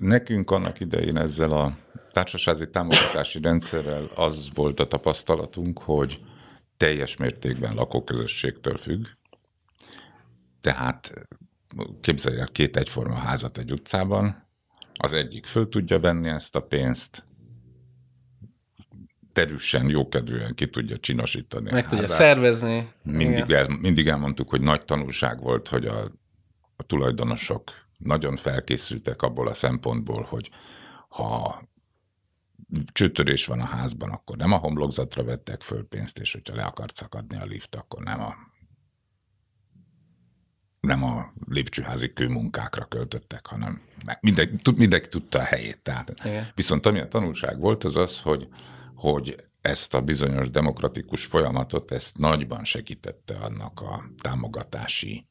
[0.00, 1.72] Nekünk annak idején ezzel a
[2.10, 6.18] társasági támogatási rendszerrel az volt a tapasztalatunk, hogy
[6.84, 9.06] teljes mértékben lakóközösségtől függ.
[10.60, 11.26] Tehát
[12.00, 14.48] képzelj el két egyforma házat egy utcában,
[14.94, 17.26] az egyik föl tudja venni ezt a pénzt,
[19.32, 21.70] terüssen, jókedvűen ki tudja csinosítani.
[21.70, 22.92] Meg tudja szervezni.
[23.02, 26.02] Mindig, el, mindig elmondtuk, hogy nagy tanulság volt, hogy a,
[26.76, 27.62] a tulajdonosok
[27.98, 30.50] nagyon felkészültek abból a szempontból, hogy
[31.08, 31.62] ha
[32.92, 36.94] csőtörés van a házban, akkor nem a homlokzatra vettek föl pénzt, és hogyha le akart
[36.94, 38.34] szakadni a lift, akkor nem a
[40.80, 43.82] nem a lépcsőházi kőmunkákra költöttek, hanem
[44.20, 45.78] mindenki, mindenki tudta a helyét.
[45.82, 46.12] Tehát.
[46.24, 46.48] Igen.
[46.54, 48.48] Viszont ami a tanulság volt, az az, hogy,
[48.94, 55.26] hogy ezt a bizonyos demokratikus folyamatot, ezt nagyban segítette annak a támogatási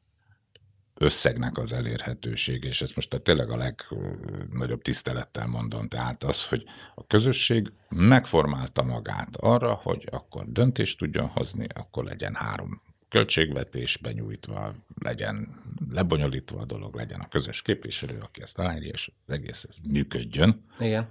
[1.03, 6.63] összegnek az elérhetőség, és ezt most tényleg a legnagyobb tisztelettel mondom, tehát az, hogy
[6.95, 14.73] a közösség megformálta magát arra, hogy akkor döntést tudjon hozni, akkor legyen három költségvetés benyújtva,
[15.01, 15.61] legyen
[15.91, 20.65] lebonyolítva a dolog, legyen a közös képviselő, aki ezt aláírja, és az egész ez működjön.
[20.79, 21.07] Igen.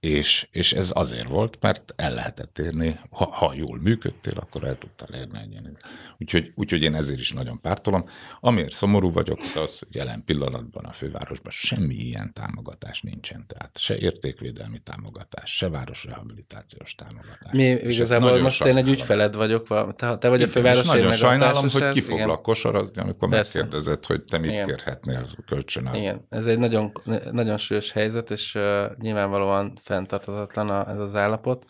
[0.00, 4.78] És, és ez azért volt, mert el lehetett érni, ha, ha jól működtél, akkor el
[4.78, 5.78] tudtál érni egy ilyen.
[6.22, 8.04] Úgyhogy, úgyhogy én ezért is nagyon pártolom.
[8.40, 13.44] Amiért szomorú vagyok, az az, hogy jelen pillanatban a fővárosban semmi ilyen támogatás nincsen.
[13.46, 17.52] Tehát se értékvédelmi támogatás, se városrehabilitációs támogatás.
[17.52, 20.86] Mi igazából most én egy ügyfeled vagyok, te, te vagy a főváros.
[20.86, 23.58] Nagyon sajnálom, hogy ki foglak kosarazni, amikor Persze.
[23.58, 24.66] megkérdezed, hogy te mit Igen.
[24.66, 25.90] kérhetnél kölcsön.
[25.94, 26.92] Igen, ez egy nagyon,
[27.30, 31.64] nagyon súlyos helyzet, és uh, nyilvánvalóan fenntarthatatlan a, ez az állapot.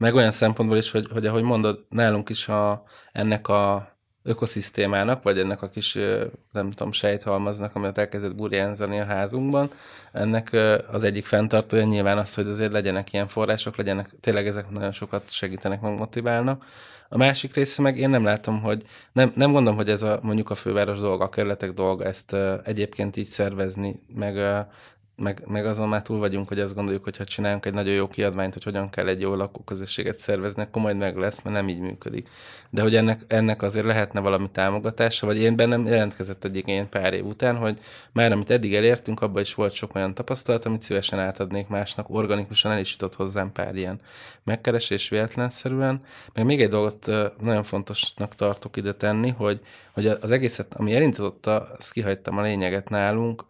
[0.00, 2.82] Meg olyan szempontból is, hogy, hogy ahogy mondod, nálunk is a,
[3.12, 5.98] ennek a ökoszisztémának, vagy ennek a kis,
[6.52, 9.70] nem tudom, sejthalmaznak, amit elkezdett burjánzani a házunkban,
[10.12, 10.56] ennek
[10.90, 15.30] az egyik fenntartója nyilván az, hogy azért legyenek ilyen források, legyenek, tényleg ezek nagyon sokat
[15.30, 16.64] segítenek, meg motiválnak.
[17.08, 18.82] A másik része meg én nem látom, hogy
[19.12, 23.16] nem, nem gondolom, hogy ez a mondjuk a főváros dolga, a kerületek dolga ezt egyébként
[23.16, 24.36] így szervezni, meg
[25.20, 28.08] meg, meg azon már túl vagyunk, hogy azt gondoljuk, hogy ha csinálunk egy nagyon jó
[28.08, 31.80] kiadványt, hogy hogyan kell egy jó lakóközösséget szervezni, akkor majd meg lesz, mert nem így
[31.80, 32.28] működik.
[32.70, 37.14] De hogy ennek, ennek azért lehetne valami támogatása, vagy én bennem jelentkezett egy igény pár
[37.14, 37.78] év után, hogy
[38.12, 42.72] már amit eddig elértünk, abban is volt sok olyan tapasztalat, amit szívesen átadnék másnak, organikusan
[42.72, 44.00] el is jutott hozzám pár ilyen
[44.44, 46.02] megkeresés véletlenszerűen.
[46.34, 47.06] Meg még egy dolgot
[47.40, 49.60] nagyon fontosnak tartok ide tenni, hogy,
[49.92, 53.44] hogy az egészet, ami elindította, azt kihagytam a lényeget nálunk,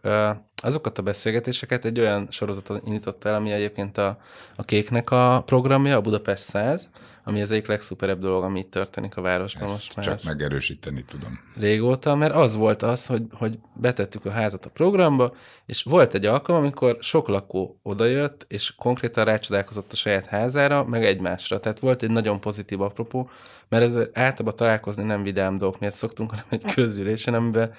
[0.61, 4.19] azokat a beszélgetéseket egy olyan sorozatot indított el, ami egyébként a,
[4.55, 6.89] a Kéknek a programja, a Budapest 100,
[7.23, 10.05] ami az egyik legszuperebb dolog, ami itt történik a városban Ezt most már.
[10.05, 11.39] csak megerősíteni tudom.
[11.59, 15.33] Régóta, mert az volt az, hogy, hogy betettük a házat a programba,
[15.65, 21.05] és volt egy alkalom, amikor sok lakó odajött, és konkrétan rácsodálkozott a saját házára, meg
[21.05, 21.59] egymásra.
[21.59, 23.29] Tehát volt egy nagyon pozitív apropó,
[23.71, 27.73] mert ez általában találkozni nem vidám dolgok miatt szoktunk, hanem egy közülésen, amiben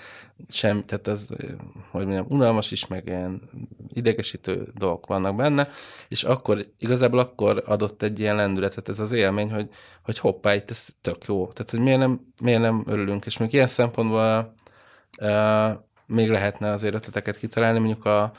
[0.48, 1.28] sem, tehát az,
[1.90, 3.42] hogy mondjam, unalmas is, meg ilyen
[3.88, 5.68] idegesítő dolgok vannak benne,
[6.08, 9.68] és akkor, igazából akkor adott egy ilyen lendületet ez az élmény, hogy,
[10.02, 11.48] hogy hoppá, itt ez tök jó.
[11.48, 14.54] Tehát, hogy miért nem, miért nem örülünk, és még ilyen szempontból
[15.20, 15.70] uh,
[16.06, 18.32] még lehetne azért ötleteket kitalálni, mondjuk a,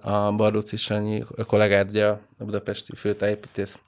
[0.00, 3.78] a Barduci Sanyi kollégád, ugye a budapesti főtájépítész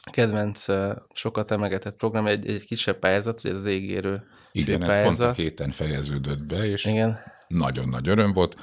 [0.00, 0.64] kedvenc,
[1.12, 5.32] sokat emegetett program, egy, egy kisebb pályázat, hogy ez az égérő Igen, ez pont a
[5.32, 7.18] héten fejeződött be, és Igen.
[7.48, 8.56] nagyon nagy öröm volt.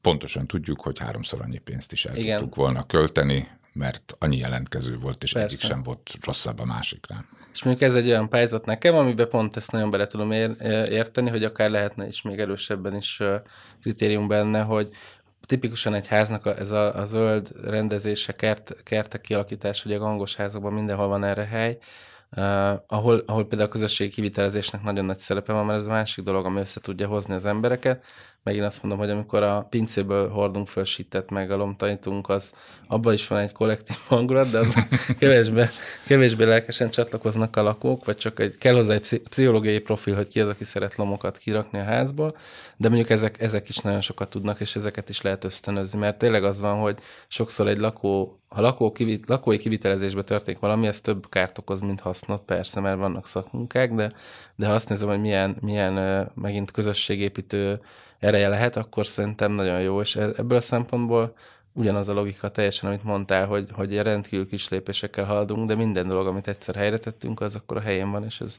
[0.00, 2.38] Pontosan tudjuk, hogy háromszor annyi pénzt is el Igen.
[2.38, 5.48] tudtuk volna költeni, mert annyi jelentkező volt, és Persze.
[5.48, 7.24] egyik sem volt rosszabb a másikra.
[7.52, 10.54] És mondjuk ez egy olyan pályázat nekem, amiben pont ezt nagyon bele tudom ér,
[10.90, 13.22] érteni, hogy akár lehetne is még erősebben is
[13.80, 14.88] kritérium benne, hogy
[15.46, 20.72] tipikusan egy háznak ez a, a zöld rendezése, kert, kertek kialakítás, ugye a gangos házakban
[20.72, 21.78] mindenhol van erre hely,
[22.36, 26.24] Uh, ahol, ahol például a közösségi kivitelezésnek nagyon nagy szerepe van, mert ez a másik
[26.24, 28.04] dolog, ami össze tudja hozni az embereket,
[28.42, 32.54] megint azt mondom, hogy amikor a pincéből hordunk föl sítet, meg a lomtanítunk, az
[32.86, 34.66] abban is van egy kollektív hangulat, de
[35.18, 35.68] kevésbé,
[36.06, 40.40] kevésbé lelkesen csatlakoznak a lakók, vagy csak egy, kell hozzá egy pszichológiai profil, hogy ki
[40.40, 42.36] az, aki szeret lomokat kirakni a házból,
[42.76, 46.44] de mondjuk ezek, ezek is nagyon sokat tudnak, és ezeket is lehet ösztönözni, mert tényleg
[46.44, 51.28] az van, hogy sokszor egy lakó, ha lakó kivit, lakói kivitelezésbe történik valami, ez több
[51.28, 54.12] kárt okoz, mint hasznot, persze, mert vannak szakmunkák, de,
[54.56, 57.80] de ha azt nézem, hogy milyen, milyen megint közösségépítő
[58.22, 61.34] ereje lehet, akkor szerintem nagyon jó, és e- ebből a szempontból
[61.72, 66.26] ugyanaz a logika teljesen, amit mondtál, hogy, hogy rendkívül kis lépésekkel haladunk, de minden dolog,
[66.26, 68.58] amit egyszer helyre tettünk, az akkor a helyén van, és ez,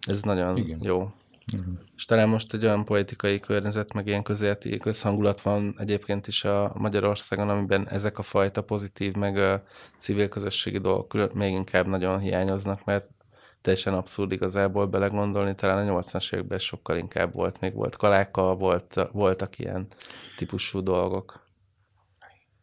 [0.00, 0.78] ez nagyon Igen.
[0.82, 1.12] jó.
[1.52, 1.74] Uh-huh.
[1.96, 6.72] És talán most egy olyan politikai környezet, meg ilyen közéleti közhangulat van egyébként is a
[6.74, 9.62] Magyarországon, amiben ezek a fajta pozitív, meg a
[9.96, 13.06] civil közösségi dolgok még inkább nagyon hiányoznak, mert
[13.64, 19.00] teljesen abszurd igazából belegondolni, talán a 80-as években sokkal inkább volt, még volt kalákkal, volt,
[19.12, 19.86] voltak ilyen
[20.36, 21.48] típusú dolgok.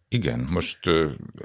[0.08, 0.80] Igen, most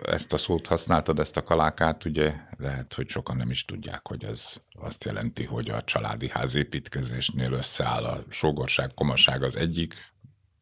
[0.02, 4.24] ezt a szót használtad, ezt a kalákát, ugye lehet, hogy sokan nem is tudják, hogy
[4.24, 9.94] ez azt jelenti, hogy a családi házépítkezésnél összeáll a sógorság, komaság az egyik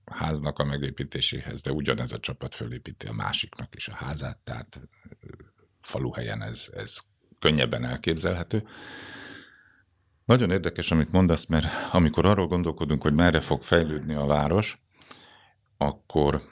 [0.05, 4.81] háznak a megépítéséhez, de ugyanez a csapat fölépíti a másiknak is a házát, tehát
[5.81, 6.99] faluhelyen ez, ez
[7.45, 8.63] könnyebben elképzelhető.
[10.25, 14.83] Nagyon érdekes, amit mondasz, mert amikor arról gondolkodunk, hogy merre fog fejlődni a város,
[15.77, 16.43] akkor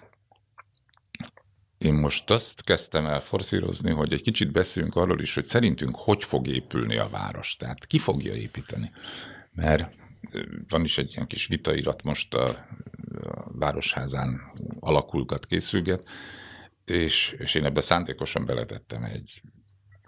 [1.79, 6.25] én most azt kezdtem el forszírozni, hogy egy kicsit beszéljünk arról is, hogy szerintünk hogy
[6.25, 8.91] fog épülni a város, tehát ki fogja építeni.
[9.53, 9.97] Mert
[10.69, 12.67] van is egy ilyen kis vitairat most a,
[13.45, 14.41] Városházán
[14.81, 16.09] alakulgat, készülget,
[16.85, 19.43] és, és én ebbe szándékosan beletettem egy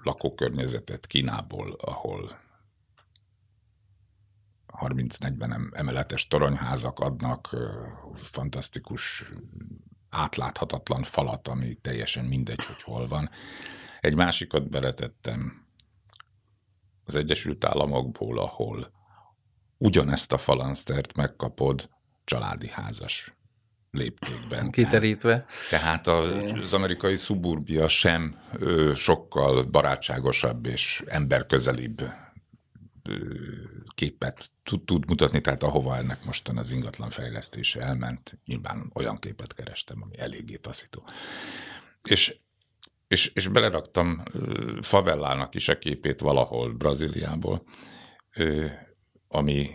[0.04, 2.42] lakókörnyezetet Kínából, ahol
[4.80, 7.56] 30-40 emeletes toronyházak adnak
[8.14, 9.32] fantasztikus
[10.10, 13.30] átláthatatlan falat, ami teljesen mindegy, hogy hol van.
[14.00, 15.66] Egy másikat beletettem
[17.04, 18.92] az Egyesült Államokból, ahol
[19.78, 21.90] ugyanezt a falansztert megkapod
[22.24, 23.34] családi házas
[23.94, 24.70] léptékben.
[24.70, 25.46] Kiterítve.
[25.70, 28.38] Tehát az amerikai szuburbia sem
[28.94, 32.02] sokkal barátságosabb és emberközelibb
[33.94, 39.54] képet tud, tud mutatni, tehát ahova ennek mostan az ingatlan fejlesztése elment, nyilván olyan képet
[39.54, 41.08] kerestem, ami eléggé taszító.
[42.02, 42.36] És,
[43.08, 44.22] és, és beleraktam
[44.80, 47.64] favellának is a képét valahol Brazíliából,
[49.28, 49.70] ami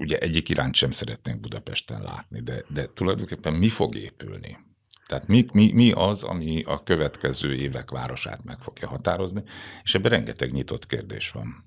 [0.00, 4.58] ugye egyik iránt sem szeretnénk Budapesten látni, de, de tulajdonképpen mi fog épülni?
[5.06, 9.42] Tehát mi, mi, mi az, ami a következő évek városát meg fogja határozni,
[9.82, 11.64] és ebben rengeteg nyitott kérdés van.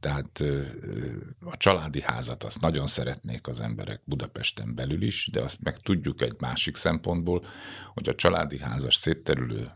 [0.00, 0.42] Tehát
[1.40, 6.20] a családi házat azt nagyon szeretnék az emberek Budapesten belül is, de azt meg tudjuk
[6.20, 7.46] egy másik szempontból,
[7.94, 9.70] hogy a családi házas szétterülő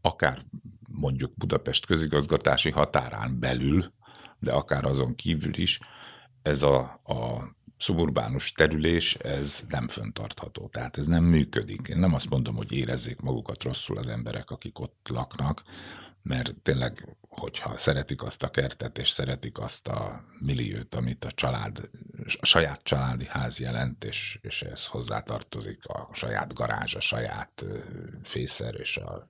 [0.00, 0.42] akár
[0.90, 3.92] mondjuk Budapest közigazgatási határán belül,
[4.38, 5.78] de akár azon kívül is,
[6.46, 10.68] ez a, a szuburbánus terülés, ez nem föntartható.
[10.68, 11.88] Tehát ez nem működik.
[11.88, 15.62] Én nem azt mondom, hogy érezzék magukat rosszul az emberek, akik ott laknak,
[16.22, 21.90] mert tényleg, hogyha szeretik azt a kertet, és szeretik azt a milliót, amit a család,
[22.40, 27.64] a saját családi ház jelent, és, és ez hozzátartozik a saját garázs, a saját
[28.22, 29.28] fészer, és a,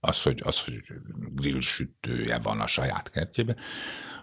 [0.00, 0.82] az, hogy, az, hogy
[1.34, 3.56] grillsütője van a saját kertjében,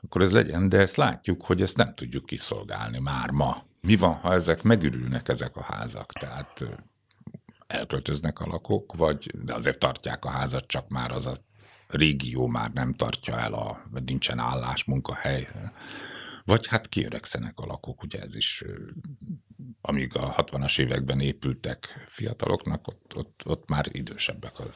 [0.01, 3.63] akkor ez legyen, de ezt látjuk, hogy ezt nem tudjuk kiszolgálni már ma.
[3.81, 6.11] Mi van, ha ezek megürülnek, ezek a házak?
[6.11, 6.63] Tehát
[7.67, 11.35] elköltöznek a lakók, vagy de azért tartják a házat, csak már az a
[11.87, 15.47] régió már nem tartja el, a, nincsen állás, munkahely,
[16.45, 18.63] vagy hát kiöregszenek a lakók, ugye ez is,
[19.81, 24.71] amíg a 60-as években épültek fiataloknak, ott, ott, ott már idősebbek az,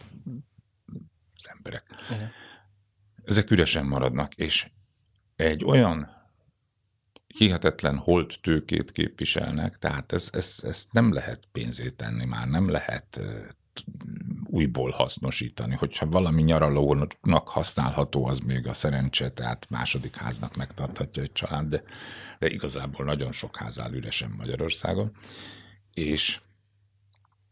[1.35, 1.83] az emberek.
[2.11, 2.31] Igen.
[3.23, 4.71] Ezek üresen maradnak, és
[5.43, 6.09] egy olyan
[7.27, 13.19] hihetetlen holt tőkét képviselnek, tehát ezt ez, ez nem lehet pénzét tenni, már nem lehet
[14.45, 15.75] újból hasznosítani.
[15.75, 21.83] Hogyha valami nyaralónak használható, az még a szerencse, tehát második háznak megtarthatja egy család, de,
[22.39, 25.11] de igazából nagyon sok ház áll üresen Magyarországon.
[25.93, 26.41] És,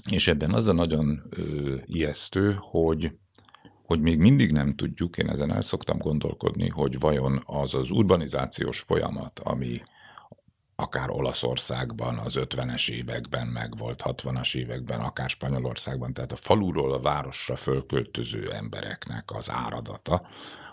[0.10, 3.12] és ebben az a nagyon ö, ijesztő, hogy
[3.92, 8.80] hogy még mindig nem tudjuk, én ezen el szoktam gondolkodni, hogy vajon az az urbanizációs
[8.80, 9.82] folyamat, ami
[10.76, 17.00] akár Olaszországban az 50-es években meg volt, 60-as években, akár Spanyolországban, tehát a faluról a
[17.00, 20.28] városra fölköltöző embereknek az áradata,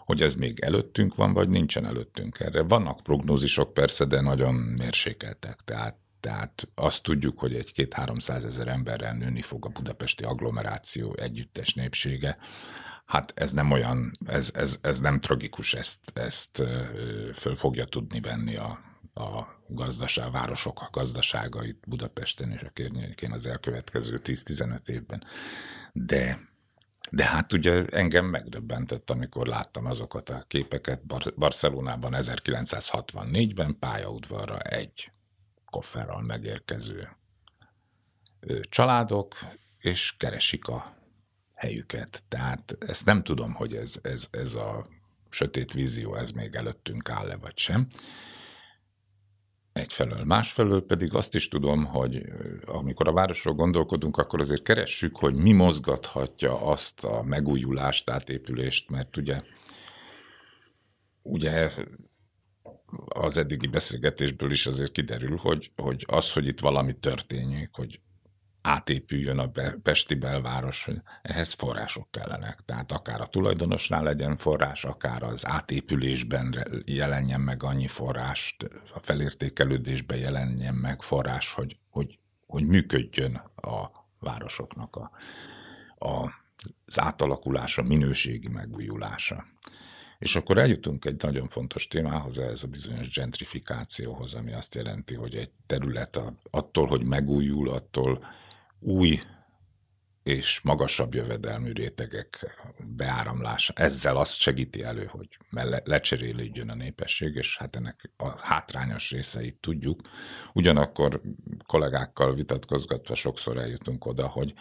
[0.04, 2.62] hogy ez még előttünk van, vagy nincsen előttünk erre.
[2.62, 8.68] Vannak prognózisok persze, de nagyon mérsékeltek, tehát tehát azt tudjuk, hogy egy két 300 ezer
[8.68, 12.38] emberrel nőni fog a budapesti agglomeráció együttes népsége.
[13.09, 16.62] Hát ez nem olyan, ez, ez, ez nem tragikus, ezt, ezt
[17.35, 18.79] föl fogja tudni venni a,
[19.14, 25.25] a gazdaság, városok a gazdaságait Budapesten és a környékén az elkövetkező 10-15 évben.
[25.92, 26.47] De
[27.11, 35.12] de hát ugye engem megdöbbentett, amikor láttam azokat a képeket Bar- Barcelonában 1964-ben pályaudvarra egy
[35.64, 37.16] kofferral megérkező
[38.61, 39.35] családok,
[39.79, 40.97] és keresik a
[41.59, 42.23] helyüket.
[42.29, 44.87] Tehát ezt nem tudom, hogy ez, ez, ez a
[45.31, 47.87] sötét vízió, ez még előttünk áll-e vagy sem
[49.73, 50.25] egyfelől.
[50.25, 52.23] Másfelől pedig azt is tudom, hogy
[52.67, 59.17] amikor a városról gondolkodunk, akkor azért keressük, hogy mi mozgathatja azt a megújulást, átépülést, mert
[59.17, 59.42] ugye,
[61.23, 61.73] ugye
[63.09, 68.00] az eddigi beszélgetésből is azért kiderül, hogy, hogy az, hogy itt valami történjék, hogy
[68.63, 69.50] átépüljön a
[69.83, 72.61] Pesti belváros, hogy ehhez források kellenek.
[72.65, 80.19] Tehát akár a tulajdonosnál legyen forrás, akár az átépülésben jelenjen meg annyi forrást, a felértékelődésben
[80.19, 85.11] jelenjen meg forrás, hogy, hogy, hogy működjön a városoknak a,
[86.06, 86.33] a,
[86.87, 89.46] az átalakulása, minőségi megújulása.
[90.19, 95.35] És akkor eljutunk egy nagyon fontos témához, ez a bizonyos gentrifikációhoz, ami azt jelenti, hogy
[95.35, 98.25] egy terület attól, hogy megújul, attól
[98.81, 99.20] új
[100.22, 102.56] és magasabb jövedelmű rétegek
[102.96, 103.72] beáramlása.
[103.76, 105.38] Ezzel azt segíti elő, hogy
[105.85, 110.00] lecserélődjön a népesség, és hát ennek a hátrányos részeit tudjuk.
[110.52, 111.20] Ugyanakkor
[111.66, 114.54] kollégákkal vitatkozgatva sokszor eljutunk oda, hogy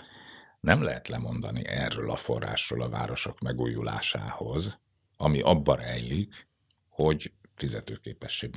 [0.59, 4.79] nem lehet lemondani erről a forrásról a városok megújulásához,
[5.17, 6.47] ami abba rejlik,
[6.89, 8.53] hogy fizetőképesebb,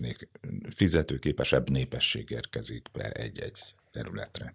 [0.74, 4.54] fizetőképesebb népesség érkezik be egy-egy területre.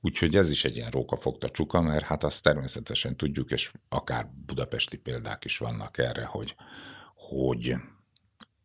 [0.00, 4.96] Úgyhogy ez is egy ilyen rókafogta csuka, mert hát azt természetesen tudjuk, és akár budapesti
[4.96, 6.54] példák is vannak erre, hogy,
[7.14, 7.76] hogy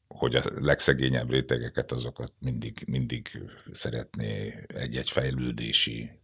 [0.08, 6.20] hogy a legszegényebb rétegeket azokat mindig, mindig szeretné egy-egy fejlődési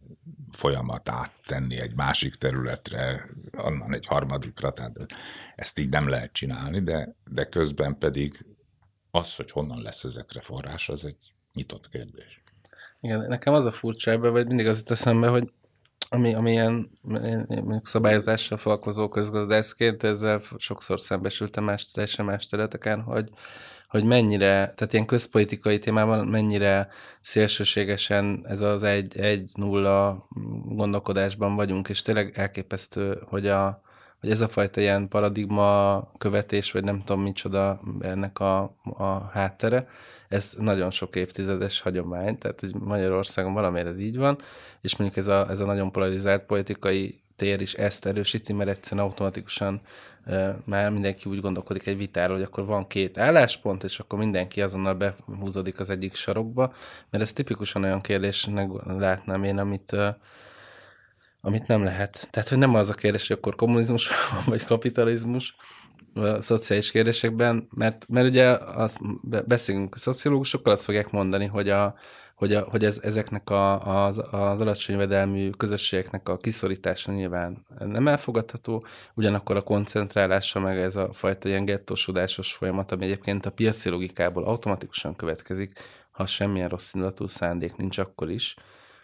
[0.50, 5.06] folyamat áttenni egy másik területre, onnan egy harmadikra, tehát
[5.56, 8.46] ezt így nem lehet csinálni, de, de közben pedig
[9.10, 12.43] az, hogy honnan lesz ezekre forrás, az egy nyitott kérdés.
[13.04, 15.52] Igen, nekem az a furcsa ebben, vagy mindig az jut eszembe, hogy
[16.08, 16.90] ami, ami ilyen
[17.82, 23.30] szabályozással foglalkozó közgazdászként, ezzel sokszor szembesültem más, teljesen más területeken, hogy,
[23.88, 26.88] hogy mennyire, tehát ilyen közpolitikai témában mennyire
[27.20, 30.28] szélsőségesen ez az egy-nulla
[30.64, 33.82] gondolkodásban vagyunk, és tényleg elképesztő, hogy, a,
[34.20, 39.88] hogy ez a fajta ilyen paradigma követés, vagy nem tudom micsoda ennek a, a háttere,
[40.34, 44.38] ez nagyon sok évtizedes hagyomány, tehát hogy Magyarországon valamiért ez így van,
[44.80, 49.06] és mondjuk ez a, ez a nagyon polarizált politikai tér is ezt erősíti, mert egyszerűen
[49.06, 49.80] automatikusan
[50.64, 54.94] már mindenki úgy gondolkodik egy vitáról, hogy akkor van két álláspont, és akkor mindenki azonnal
[55.26, 56.72] behúzódik az egyik sarokba,
[57.10, 59.96] mert ez tipikusan olyan kérdésnek látnám én, amit
[61.40, 62.28] amit nem lehet.
[62.30, 65.56] Tehát, hogy nem az a kérdés, hogy akkor kommunizmus van, vagy kapitalizmus,
[66.14, 68.98] a szociális kérdésekben, mert, mert ugye azt
[69.46, 71.94] beszélünk a szociológusokkal, azt fogják mondani, hogy, a,
[72.34, 78.08] hogy, a, hogy ez, ezeknek a, az, az alacsony vedelmű közösségeknek a kiszorítása nyilván nem
[78.08, 83.88] elfogadható, ugyanakkor a koncentrálása meg ez a fajta ilyen gettósodásos folyamat, ami egyébként a piaci
[83.88, 85.78] logikából automatikusan következik,
[86.10, 88.56] ha semmilyen rossz indulatú szándék nincs akkor is,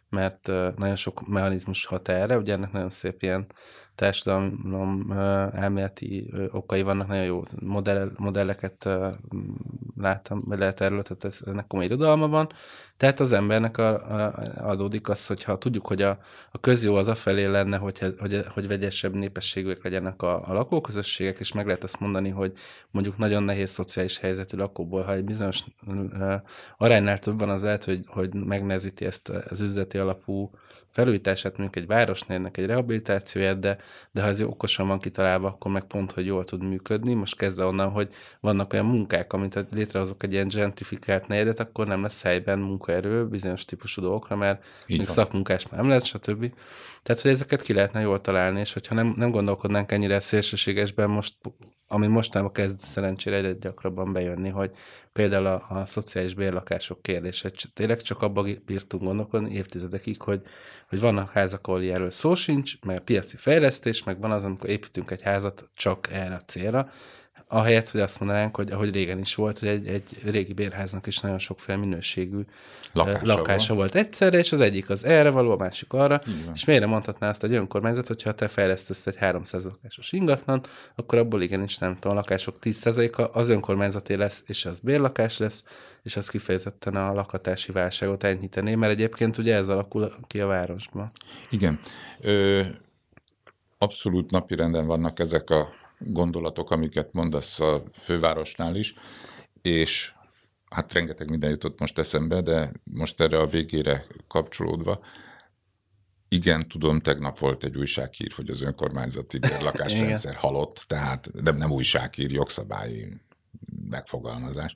[0.08, 0.46] mert
[0.76, 3.46] nagyon sok mechanizmus hat erre, ugye ennek nagyon szép ilyen
[4.00, 5.12] társadalom
[5.54, 8.88] elméleti okai vannak, nagyon jó modell, modelleket
[9.96, 12.48] láttam, lehet erről, tehát ennek komoly irodalma van.
[12.96, 16.18] Tehát az embernek a, a, adódik az, hogyha tudjuk, hogy a,
[16.50, 21.52] a közjó az afelé lenne, hogy, hogy, hogy vegyesebb népességűek legyenek a, a lakóközösségek, és
[21.52, 22.52] meg lehet azt mondani, hogy
[22.90, 25.64] mondjuk nagyon nehéz szociális helyzetű lakóból, ha egy bizonyos
[26.78, 30.50] aránynál több van, az lehet, hogy, hogy megnehezíti ezt az üzleti alapú
[30.90, 33.78] felújítását, mondjuk egy városnérnek egy rehabilitációját, de,
[34.10, 37.14] de ha ez okosan van kitalálva, akkor meg pont, hogy jól tud működni.
[37.14, 38.08] Most kezdve onnan, hogy
[38.40, 43.26] vannak olyan munkák, amit ha létrehozok egy ilyen gentrifikált negyedet, akkor nem lesz helyben munkaerő
[43.26, 46.52] bizonyos típusú dolgokra, mert még szakmunkás már nem lesz, stb.
[47.02, 51.34] Tehát, hogy ezeket ki lehetne jól találni, és hogyha nem, nem gondolkodnánk ennyire szélsőségesben, most,
[51.92, 54.70] ami mostanában kezd szerencsére egyre gyakrabban bejönni, hogy
[55.12, 57.50] például a, a szociális bérlakások kérdése.
[57.74, 60.42] Tényleg csak abban bírtunk gondolkodni évtizedekig, hogy
[60.88, 64.68] hogy vannak házak, ahol ilyenről szó sincs, meg a piaci fejlesztés, meg van az, amikor
[64.68, 66.90] építünk egy házat csak erre a célra,
[67.52, 71.18] ahelyett, hogy azt mondanánk, hogy ahogy régen is volt, hogy egy, egy régi bérháznak is
[71.18, 72.40] nagyon sokféle minőségű
[72.92, 73.92] lakása, lakása volt.
[73.92, 76.52] volt egyszerre, és az egyik az erre való, a másik arra, Igen.
[76.54, 80.60] és miért mondhatná azt egy önkormányzat, hogyha te fejlesztesz egy 300 lakásos ingatlan,
[80.94, 85.64] akkor abból igenis nem tudom, a lakások 10%-a az önkormányzaté lesz, és az bérlakás lesz,
[86.02, 91.06] és az kifejezetten a lakhatási válságot enyhítené, mert egyébként ugye ez alakul ki a városban.
[91.50, 91.80] Igen.
[92.20, 92.60] Ö,
[93.78, 95.68] abszolút napirenden vannak ezek a
[96.00, 98.94] gondolatok, amiket mondasz a fővárosnál is,
[99.62, 100.12] és
[100.70, 105.00] hát rengeteg minden jutott most eszembe, de most erre a végére kapcsolódva,
[106.28, 112.30] igen, tudom, tegnap volt egy újsághír, hogy az önkormányzati lakásrendszer halott, tehát nem, nem újsághír,
[112.30, 113.20] jogszabályi
[113.88, 114.74] megfogalmazás,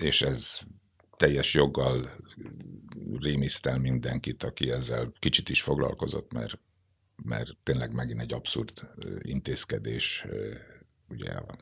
[0.00, 0.58] és ez
[1.16, 2.10] teljes joggal
[3.20, 6.58] rémisztel mindenkit, aki ezzel kicsit is foglalkozott, mert
[7.22, 8.88] mert tényleg megint egy abszurd
[9.22, 10.26] intézkedés,
[11.08, 11.56] ugye a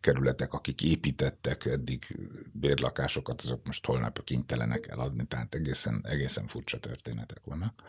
[0.00, 2.16] kerületek, akik építettek eddig
[2.52, 7.82] bérlakásokat, azok most holnap kénytelenek eladni, tehát egészen, egészen furcsa történetek vannak.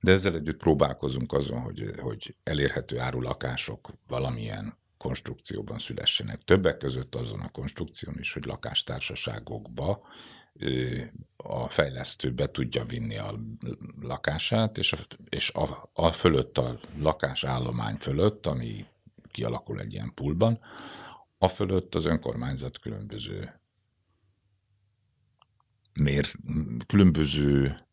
[0.00, 6.42] De ezzel együtt próbálkozunk azon, hogy, hogy elérhető árulakások valamilyen konstrukcióban szülessenek.
[6.42, 10.02] Többek között azon a konstrukción is, hogy lakástársaságokba
[11.36, 13.38] a fejlesztő be tudja vinni a
[14.00, 14.96] lakását, és a,
[15.28, 18.86] és a, a fölött, a lakásállomány fölött, ami
[19.30, 20.60] kialakul egy ilyen poolban,
[21.38, 23.60] a fölött az önkormányzat különböző
[25.92, 26.32] mér,
[26.86, 27.86] különböző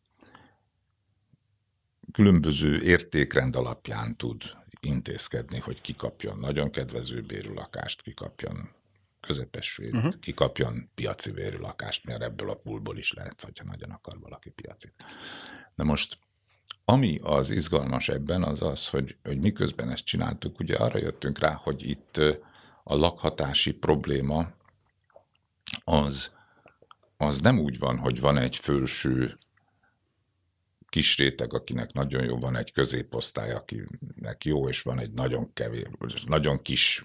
[2.12, 4.42] különböző értékrend alapján tud
[4.80, 8.70] intézkedni, hogy kikapjon nagyon kedvező bérű lakást, kikapjon
[9.20, 10.18] közepes vérű, uh-huh.
[10.20, 14.94] kikapjon piaci vérű lakást, mert ebből a pulból is lehet, ha nagyon akar valaki piacit.
[15.76, 16.18] De most
[16.84, 21.52] ami az izgalmas ebben az az, hogy, hogy miközben ezt csináltuk, ugye arra jöttünk rá,
[21.52, 22.16] hogy itt
[22.84, 24.52] a lakhatási probléma
[25.84, 26.30] az,
[27.16, 29.38] az nem úgy van, hogy van egy felső
[30.88, 35.84] kis réteg, akinek nagyon jó, van egy középosztály, akinek jó, és van egy nagyon kevés,
[36.26, 37.04] nagyon kis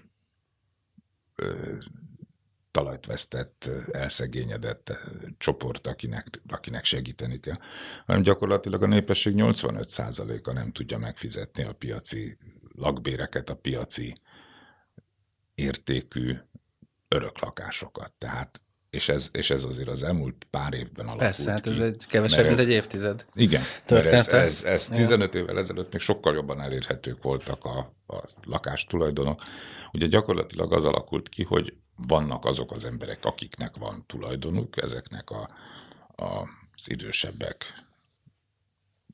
[2.70, 4.98] talajt vesztett, elszegényedett
[5.38, 7.58] csoport, akinek, akinek segíteni kell,
[8.06, 12.38] hanem gyakorlatilag a népesség 85%-a nem tudja megfizetni a piaci
[12.74, 14.14] lakbéreket, a piaci
[15.54, 16.36] értékű
[17.08, 18.12] öröklakásokat.
[18.18, 18.60] Tehát
[18.96, 22.46] és ez, és ez azért az elmúlt pár évben alakult Persze, hát ez egy kevesebb,
[22.46, 23.24] mint egy évtized.
[23.34, 25.40] Igen, ez, ez, ez 15 ja.
[25.40, 29.42] évvel ezelőtt még sokkal jobban elérhetők voltak a, a lakástulajdonok.
[29.92, 35.48] Ugye gyakorlatilag az alakult ki, hogy vannak azok az emberek, akiknek van tulajdonuk, ezeknek a,
[36.16, 37.85] a, az idősebbek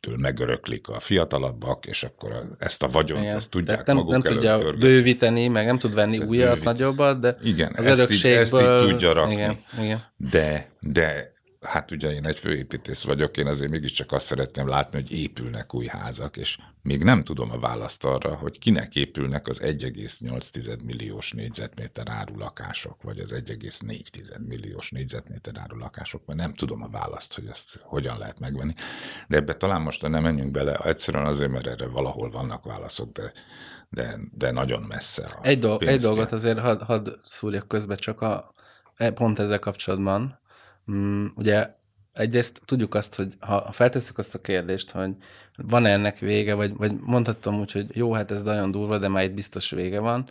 [0.03, 3.37] től megöröklik a fiatalabbak, és akkor ezt a vagyont, Igen.
[3.37, 4.81] ezt tudják Tehát nem, maguk nem tudja körgetni.
[4.81, 6.65] bővíteni, meg nem tud venni újat, bővít.
[6.65, 8.31] nagyobbat, de Igen, az ezt örökségből...
[8.33, 9.33] Így, ezt így tudja rakni.
[9.35, 10.03] Igen, Igen.
[10.17, 11.32] De, de
[11.63, 15.87] hát ugye én egy főépítész vagyok, én azért mégiscsak azt szeretném látni, hogy épülnek új
[15.87, 22.09] házak, és még nem tudom a választ arra, hogy kinek épülnek az 1,8 milliós négyzetméter
[22.09, 27.47] áru lakások, vagy az 1,4 milliós négyzetméter áru lakások, mert nem tudom a választ, hogy
[27.47, 28.75] ezt hogyan lehet megvenni.
[29.29, 33.33] De ebbe talán most nem menjünk bele, egyszerűen azért, mert erre valahol vannak válaszok, de
[33.91, 35.23] de, de nagyon messze.
[35.23, 38.53] A egy, dolg, egy dolgot azért hadd had szúrjak közbe, csak a,
[38.95, 40.41] e, pont ezzel kapcsolatban,
[40.91, 41.75] Mm, ugye
[42.13, 45.17] egyrészt tudjuk azt, hogy ha feltesszük azt a kérdést, hogy
[45.57, 49.25] van-e ennek vége, vagy, vagy mondhatom úgy, hogy jó, hát ez nagyon durva, de már
[49.25, 50.29] itt biztos vége van,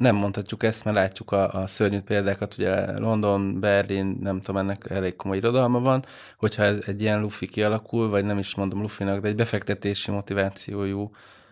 [0.00, 4.90] nem mondhatjuk ezt, mert látjuk a, a szörnyű példákat, ugye London, Berlin, nem tudom, ennek
[4.90, 6.04] elég komoly irodalma van,
[6.36, 11.10] hogyha egy ilyen lufi kialakul, vagy nem is mondom lufinak, de egy befektetési motivációjú,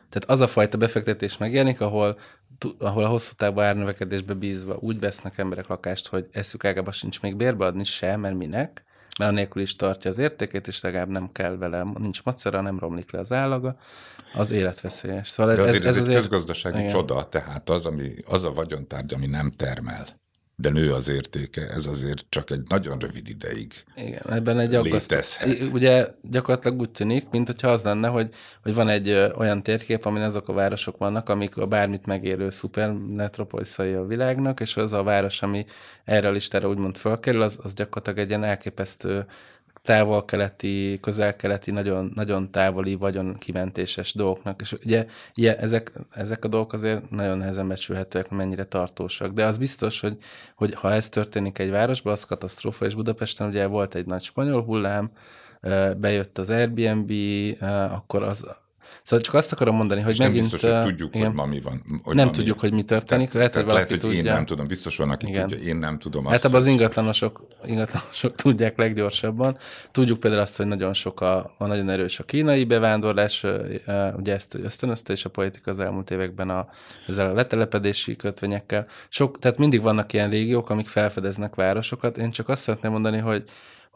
[0.08, 2.18] tehát az a fajta befektetés megjelenik, ahol,
[2.78, 7.36] ahol a hosszú távú árnövekedésbe bízva úgy vesznek emberek lakást, hogy eszük ágában sincs még
[7.36, 8.84] bérbe adni se, mert minek,
[9.18, 13.12] mert anélkül is tartja az értékét, és legalább nem kell vele, nincs macera, nem romlik
[13.12, 13.76] le az állaga,
[14.34, 15.28] az életveszélyes.
[15.28, 16.16] Szóval De azért ez, ez, ez azért...
[16.16, 16.90] egy közgazdasági igen.
[16.90, 20.06] csoda, tehát az, ami, az a vagyontárgy, ami nem termel,
[20.60, 25.16] de nő az értéke, ez azért csak egy nagyon rövid ideig Igen, ebben egy aggasztó.
[25.72, 28.28] Ugye gyakorlatilag úgy tűnik, mint hogyha az lenne, hogy,
[28.62, 33.92] hogy van egy olyan térkép, amin azok a városok vannak, amik a bármit megérő szupermetropoliszai
[33.92, 35.66] a világnak, és az a város, ami
[36.04, 39.26] erre a listára úgymond fölkerül, az, az gyakorlatilag egy ilyen elképesztő
[39.82, 44.60] távol-keleti, közel-keleti, nagyon, nagyon távoli, vagyon kimentéses dolgoknak.
[44.60, 49.32] És ugye ilyen, ezek, ezek a dolgok azért nagyon nehezen becsülhetőek, mennyire tartósak.
[49.32, 50.16] De az biztos, hogy,
[50.54, 54.62] hogy ha ez történik egy városban, az katasztrófa, és Budapesten ugye volt egy nagy spanyol
[54.62, 55.10] hullám,
[55.96, 57.12] bejött az Airbnb,
[57.90, 58.46] akkor az
[59.02, 60.36] Szóval csak azt akarom mondani, hogy és megint...
[60.36, 61.82] nem biztos, hogy tudjuk, igen, hogy ma mi van.
[62.02, 62.60] Hogy nem tudjuk, mi.
[62.60, 63.32] hogy mi történik.
[63.32, 64.16] lehet, hogy lehet, hogy tudja.
[64.16, 65.46] én nem tudom, biztos van, aki igen.
[65.46, 66.26] tudja, én nem tudom.
[66.26, 69.56] Hát abban az ingatlanosok, ingatlanosok tudják leggyorsabban.
[69.90, 73.44] Tudjuk például azt, hogy nagyon sok a, a nagyon erős a kínai bevándorlás,
[74.16, 76.68] ugye ezt ösztönözte, és a politika az elmúlt években a,
[77.06, 78.86] ezzel a letelepedési kötvényekkel.
[79.08, 82.18] Sok, tehát mindig vannak ilyen régiók, amik felfedeznek városokat.
[82.18, 83.44] Én csak azt szeretném mondani, hogy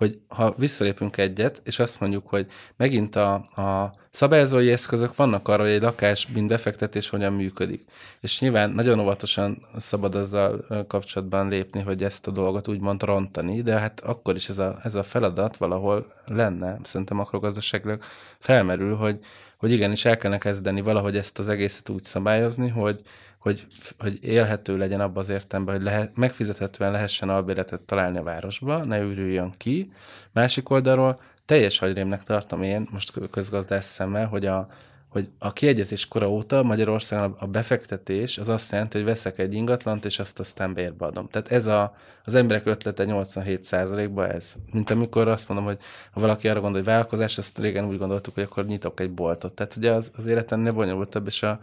[0.02, 2.46] hogy ha visszalépünk egyet, és azt mondjuk, hogy
[2.76, 7.84] megint a, a szabályozói eszközök vannak arra, hogy egy lakás, mint befektetés hogyan működik.
[8.20, 13.78] És nyilván nagyon óvatosan szabad ezzel kapcsolatban lépni, hogy ezt a dolgot úgymond rontani, de
[13.78, 18.02] hát akkor is ez a, ez a feladat valahol lenne, szerintem makrogazdaságilag
[18.38, 19.18] felmerül, hogy,
[19.56, 23.00] hogy igenis el kellene kezdeni valahogy ezt az egészet úgy szabályozni, hogy,
[23.42, 23.66] hogy,
[23.98, 28.98] hogy élhető legyen abban az értelemben, hogy lehet, megfizethetően lehessen albéletet találni a városba, ne
[28.98, 29.92] ürüljön ki.
[30.32, 34.68] Másik oldalról teljes hagyrémnek tartom én, most közgazdász szemmel, hogy a,
[35.08, 40.04] hogy a kiegyezés kora óta Magyarországon a befektetés az azt jelenti, hogy veszek egy ingatlant,
[40.04, 41.28] és azt aztán bérbe adom.
[41.28, 44.54] Tehát ez a, az emberek ötlete 87%-ban ez.
[44.72, 45.78] Mint amikor azt mondom, hogy
[46.12, 49.52] ha valaki arra gondol, hogy vállalkozás, azt régen úgy gondoltuk, hogy akkor nyitok egy boltot.
[49.52, 51.60] Tehát ugye az, az életen ne bonyolultabb, és a,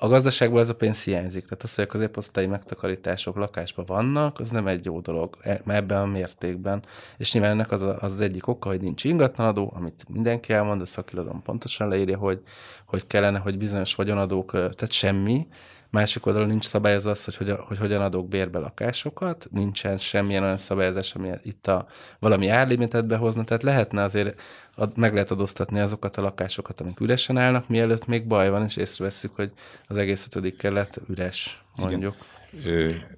[0.00, 1.42] a gazdaságból ez a pénz hiányzik.
[1.42, 6.00] Tehát az, hogy a középosztályi megtakarítások lakásban vannak, az nem egy jó dolog e, ebben
[6.00, 6.84] a mértékben.
[7.16, 10.80] És nyilván ennek az, a, az, az egyik oka, hogy nincs ingatlanadó, amit mindenki elmond,
[10.80, 12.42] a szakirodalom pontosan leírja, hogy,
[12.86, 15.46] hogy kellene, hogy bizonyos vagyonadók, tehát semmi,
[15.90, 20.56] másik oldalon nincs szabályozva az, hogy, hogy, hogy hogyan adok bérbe lakásokat, nincsen semmilyen olyan
[20.56, 21.86] szabályozás, ami itt a
[22.18, 24.40] valami árlimitet behozna, tehát lehetne azért,
[24.78, 28.76] ad, meg lehet adóztatni azokat a lakásokat, amik üresen állnak, mielőtt még baj van, és
[28.76, 29.52] észreveszünk, hogy
[29.86, 32.16] az egész ötödik kelet üres, mondjuk.
[32.52, 33.16] Igen.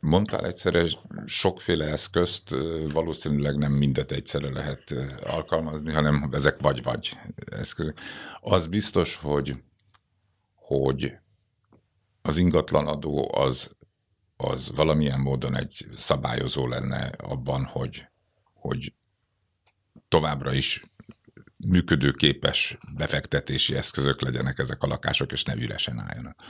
[0.00, 0.84] Mondtál egyszerre
[1.24, 2.54] sokféle eszközt,
[2.92, 4.94] valószínűleg nem mindet egyszerre lehet
[5.26, 7.18] alkalmazni, hanem ezek vagy-vagy
[7.50, 7.98] eszközök.
[8.40, 9.54] Az biztos, hogy,
[10.54, 11.14] hogy
[12.22, 13.76] az ingatlanadó az,
[14.36, 18.06] az valamilyen módon egy szabályozó lenne abban, hogy,
[18.52, 18.92] hogy
[20.12, 20.82] továbbra is
[21.56, 26.42] működőképes befektetési eszközök legyenek ezek a lakások, és ne üresen álljanak.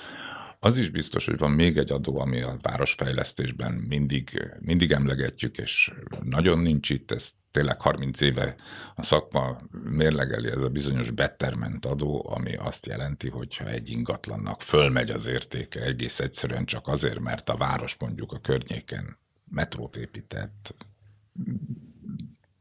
[0.58, 5.92] Az is biztos, hogy van még egy adó, ami a városfejlesztésben mindig, mindig emlegetjük, és
[6.22, 8.54] nagyon nincs itt, ez tényleg 30 éve
[8.94, 15.10] a szakma mérlegeli ez a bizonyos betterment adó, ami azt jelenti, hogyha egy ingatlannak fölmegy
[15.10, 19.18] az értéke egész egyszerűen csak azért, mert a város mondjuk a környéken
[19.50, 20.74] metrót épített,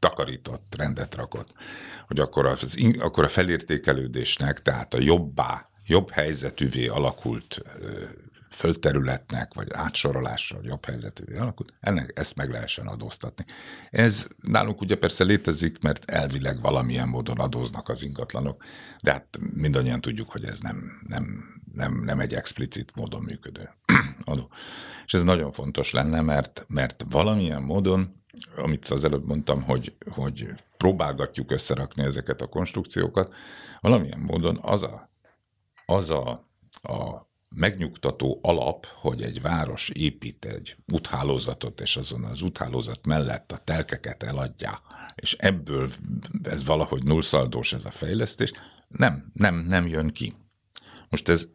[0.02, 1.52] takarított, rendet rakott,
[2.06, 7.62] hogy akkor, az, akkor a felértékelődésnek, tehát a jobbá jobb helyzetűvé alakult
[8.50, 13.44] földterületnek, vagy átsorolással jobb helyzetűvé alakult, ennek ezt meg lehessen adóztatni.
[13.90, 18.64] Ez nálunk ugye persze létezik, mert elvileg valamilyen módon adóznak az ingatlanok,
[19.02, 23.70] de hát mindannyian tudjuk, hogy ez nem, nem, nem, nem egy explicit módon működő
[24.24, 24.50] adó.
[25.06, 28.21] És ez nagyon fontos lenne, mert, mert valamilyen módon,
[28.56, 33.34] amit az előbb mondtam, hogy, hogy próbálgatjuk összerakni ezeket a konstrukciókat,
[33.80, 35.10] valamilyen módon az a
[35.86, 36.30] az a,
[36.82, 43.56] a megnyugtató alap, hogy egy város épít egy úthálózatot, és azon az úthálózat mellett a
[43.56, 44.80] telkeket eladja,
[45.14, 45.90] és ebből
[46.42, 48.52] ez valahogy nullszaldós ez a fejlesztés,
[48.88, 50.34] nem, nem, nem jön ki.
[51.08, 51.48] Most ez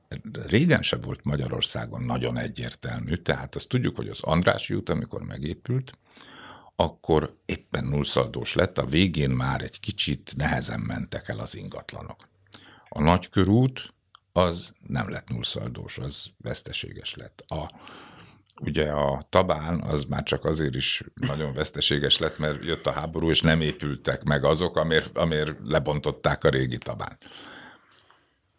[0.45, 5.97] régen se volt Magyarországon nagyon egyértelmű, tehát azt tudjuk, hogy az Andrási út, amikor megépült,
[6.79, 12.27] akkor éppen nullszaldós lett, a végén már egy kicsit nehezen mentek el az ingatlanok.
[12.89, 13.93] A nagykörút
[14.31, 17.43] az nem lett nullszaldós, az veszteséges lett.
[17.47, 17.71] A,
[18.61, 23.29] ugye a Tabán az már csak azért is nagyon veszteséges lett, mert jött a háború,
[23.29, 27.17] és nem épültek meg azok, amért, amért lebontották a régi Tabán.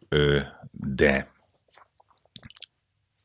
[0.09, 0.41] Ö,
[0.71, 1.33] de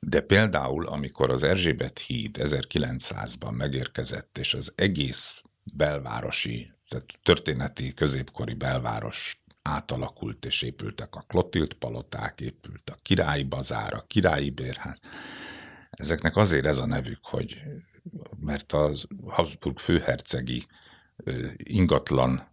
[0.06, 5.42] de például, amikor az Erzsébet híd 1900-ban megérkezett, és az egész
[5.74, 13.94] belvárosi, tehát történeti középkori belváros átalakult és épültek a Klotilt paloták, épült a királyi bazár,
[13.94, 15.00] a királyi bérház.
[15.90, 17.62] Ezeknek azért ez a nevük, hogy
[18.40, 20.66] mert az Habsburg főhercegi
[21.56, 22.53] ingatlan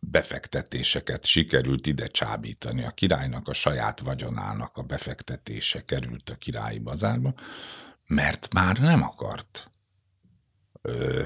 [0.00, 2.84] befektetéseket sikerült ide csábítani.
[2.84, 7.34] A királynak a saját vagyonának a befektetése került a királyi bazárba,
[8.06, 9.70] mert már nem akart
[10.82, 11.22] ö,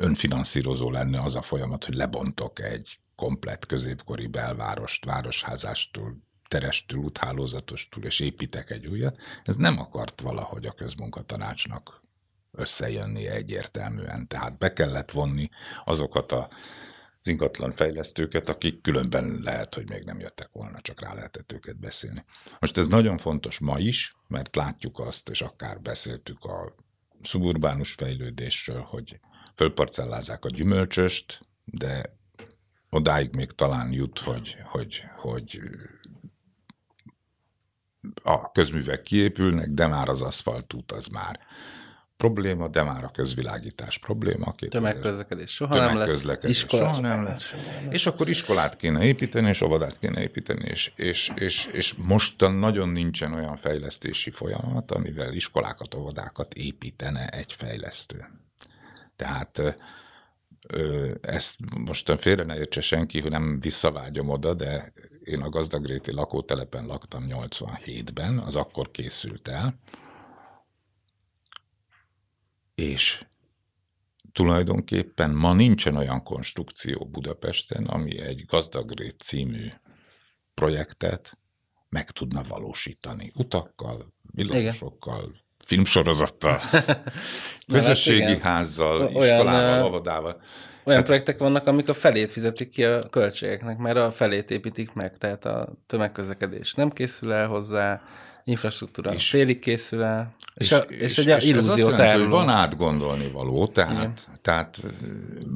[0.00, 8.20] önfinanszírozó lenni az a folyamat, hogy lebontok egy komplett középkori belvárost, városházástól, terestől, úthálózatostól, és
[8.20, 12.02] építek egy újat, ez nem akart valahogy a közmunkatanácsnak
[12.50, 14.26] összejönni egyértelműen.
[14.26, 15.50] Tehát be kellett vonni
[15.84, 16.48] azokat a
[17.24, 21.78] az ingatlan fejlesztőket, akik különben lehet, hogy még nem jöttek volna, csak rá lehetett őket
[21.78, 22.24] beszélni.
[22.60, 26.74] Most ez nagyon fontos ma is, mert látjuk azt, és akár beszéltük a
[27.22, 29.20] szuburbánus fejlődésről, hogy
[29.54, 32.18] fölparcellázzák a gyümölcsöst, de
[32.90, 35.60] odáig még talán jut, hogy, hogy, hogy
[38.22, 41.40] a közművek kiépülnek, de már az aszfaltút az már
[42.24, 44.54] probléma, de már a közvilágítás probléma.
[44.68, 46.24] Tömegközlekedés soha nem lesz.
[46.42, 47.54] Iskola soha nem lesz.
[47.90, 52.88] És akkor iskolát kéne építeni, és óvodát kéne építeni, és, és, és, és mostan nagyon
[52.88, 58.24] nincsen olyan fejlesztési folyamat, amivel iskolákat, óvodákat építene egy fejlesztő.
[59.16, 59.76] Tehát
[61.20, 64.92] ezt most félre ne értse senki, hogy nem visszavágyom oda, de
[65.24, 69.78] én a gazdagréti lakótelepen laktam 87-ben, az akkor készült el,
[72.74, 73.24] és
[74.32, 79.68] tulajdonképpen ma nincsen olyan konstrukció Budapesten, ami egy gazdagrét című
[80.54, 81.38] projektet
[81.88, 83.32] meg tudna valósítani.
[83.34, 86.60] Utakkal, villamosokkal, filmsorozattal,
[87.72, 90.42] közösségi hát házzal, olyan, iskolával, óvodával.
[90.84, 94.92] Olyan hát, projektek vannak, amik a felét fizetik ki a költségeknek, mert a felét építik
[94.92, 98.02] meg, tehát a tömegközlekedés nem készül el hozzá,
[98.44, 103.30] infrastruktúra és, félig készül el, és, és, a, és, és egy illúziót jelenti, Van átgondolni
[103.30, 104.80] való, tehát, tehát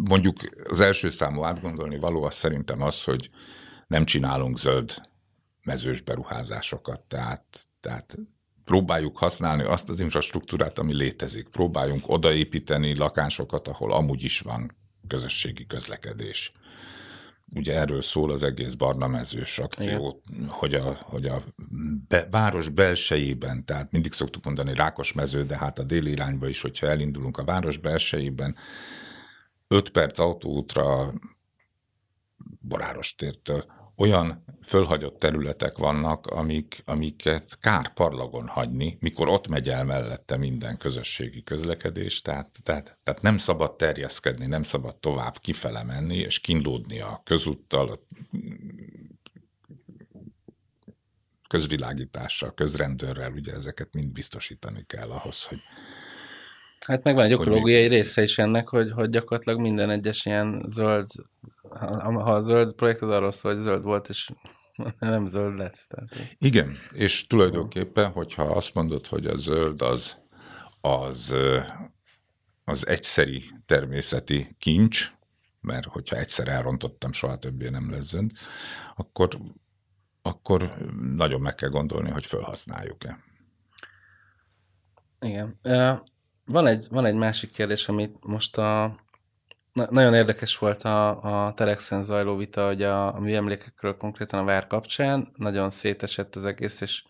[0.05, 3.31] mondjuk az első számú átgondolni való az szerintem az, hogy
[3.87, 5.01] nem csinálunk zöld
[5.63, 8.19] mezős beruházásokat, tehát, tehát
[8.65, 11.49] próbáljuk használni azt az infrastruktúrát, ami létezik.
[11.49, 14.77] Próbáljunk odaépíteni lakásokat, ahol amúgy is van
[15.09, 16.53] közösségi közlekedés.
[17.55, 20.49] Ugye erről szól az egész barna mezős akció, Igen.
[20.49, 21.43] hogy a, hogy a
[22.09, 26.61] be, város belsejében, tehát mindig szoktuk mondani rákos mező, de hát a déli irányba is,
[26.61, 28.57] hogyha elindulunk a város belsejében,
[29.69, 31.15] 5 perc autóútra
[32.61, 33.65] Boráros tértől
[33.99, 40.77] olyan fölhagyott területek vannak, amik, amiket kár parlagon hagyni, mikor ott megy el mellette minden
[40.77, 47.01] közösségi közlekedés, tehát, tehát, tehát nem szabad terjeszkedni, nem szabad tovább kifele menni, és kindódni
[47.01, 47.97] a közúttal, a
[51.49, 55.61] közvilágítással, közrendőrrel, ugye ezeket mind biztosítani kell ahhoz, hogy
[56.87, 61.07] Hát meg van egy ökológiai része is ennek, hogy, hogy gyakorlatilag minden egyes ilyen zöld,
[61.71, 64.31] ha, ha a zöld projekt az arról szól, hogy zöld volt, és
[64.99, 65.87] nem zöld lesz.
[65.87, 66.09] Tehát.
[66.39, 70.17] Igen, és tulajdonképpen, hogyha azt mondod, hogy a zöld az,
[70.81, 71.37] az,
[72.65, 75.13] az egyszeri természeti kincs,
[75.61, 78.31] mert hogyha egyszer elrontottam, soha többé nem lesz zöld,
[78.97, 79.39] akkor,
[80.23, 80.75] akkor
[81.15, 83.19] nagyon meg kell gondolni, hogy felhasználjuk-e.
[85.21, 85.59] Igen.
[86.45, 88.85] Van egy, van egy másik kérdés, amit most a,
[89.79, 94.45] na, nagyon érdekes volt a, a Telexen zajló vita, hogy a, a műemlékekről konkrétan a
[94.45, 97.03] vár kapcsán nagyon szétesett az egész, és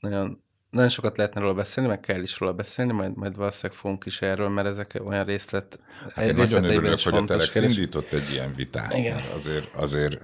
[0.00, 4.06] nagyon, nagyon sokat lehetne róla beszélni, meg kell is róla beszélni, majd, majd valószínűleg fogunk
[4.06, 5.78] is erről, mert ezek olyan részlet.
[6.14, 7.76] Hát én nagyon örülök, hogy a Telex kérdés.
[7.76, 8.94] indított egy ilyen vitát.
[8.94, 9.22] Igen.
[9.34, 10.20] Azért, azért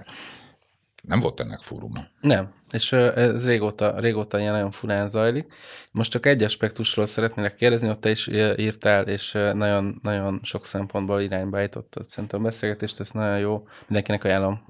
[1.01, 1.99] nem volt ennek fóruma.
[2.21, 5.53] Nem, és ez régóta, régóta ilyen nagyon furán zajlik.
[5.91, 8.27] Most csak egy aspektusról szeretnélek kérdezni, ott te is
[8.57, 14.23] írtál, és nagyon, nagyon sok szempontból irányba állítottad szerintem a beszélgetést, ez nagyon jó, mindenkinek
[14.23, 14.65] ajánlom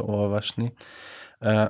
[0.00, 0.72] olvasni.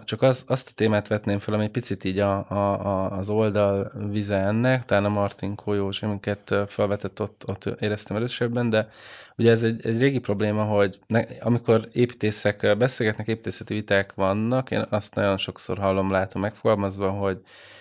[0.04, 4.36] Csak az, azt a témát vetném fel, ami picit így a, a, az oldal vize
[4.36, 8.88] ennek, talán a Martin Kójós, amiket felvetett ott, ott éreztem erősebben, de
[9.36, 14.84] ugye ez egy, egy régi probléma, hogy ne, amikor építészek beszélgetnek, építészeti viták vannak, én
[14.90, 17.40] azt nagyon sokszor hallom, látom megfogalmazva, hogy,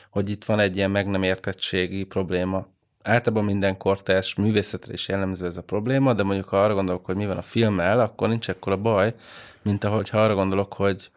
[0.10, 2.68] hogy itt van egy ilyen meg nem értettségi probléma.
[3.04, 7.16] Általában minden kortárs művészetre is jellemző ez a probléma, de mondjuk ha arra gondolok, hogy
[7.16, 9.14] mi van a filmmel, akkor nincs ekkora baj,
[9.62, 11.10] mint ahogy ha arra gondolok, hogy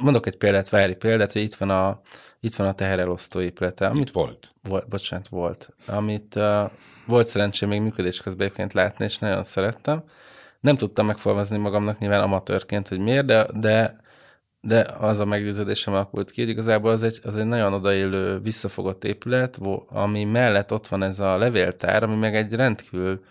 [0.00, 2.00] Mondok egy példát, vári példát, hogy itt van a,
[2.40, 3.86] itt van a teherelosztó épülete.
[3.86, 4.48] Amit itt volt.
[4.62, 4.88] volt.
[4.88, 5.68] Bocsánat, volt.
[5.86, 6.70] Amit uh,
[7.06, 10.04] volt szerencsém még működés közben egyébként látni, és nagyon szerettem.
[10.60, 14.00] Nem tudtam megfogalmazni magamnak nyilván amatőrként, hogy miért, de, de,
[14.60, 19.04] de az a meggyőződésem alakult ki, hogy igazából az egy, az egy nagyon odaélő, visszafogott
[19.04, 23.24] épület, ami mellett ott van ez a levéltár, ami meg egy rendkívül,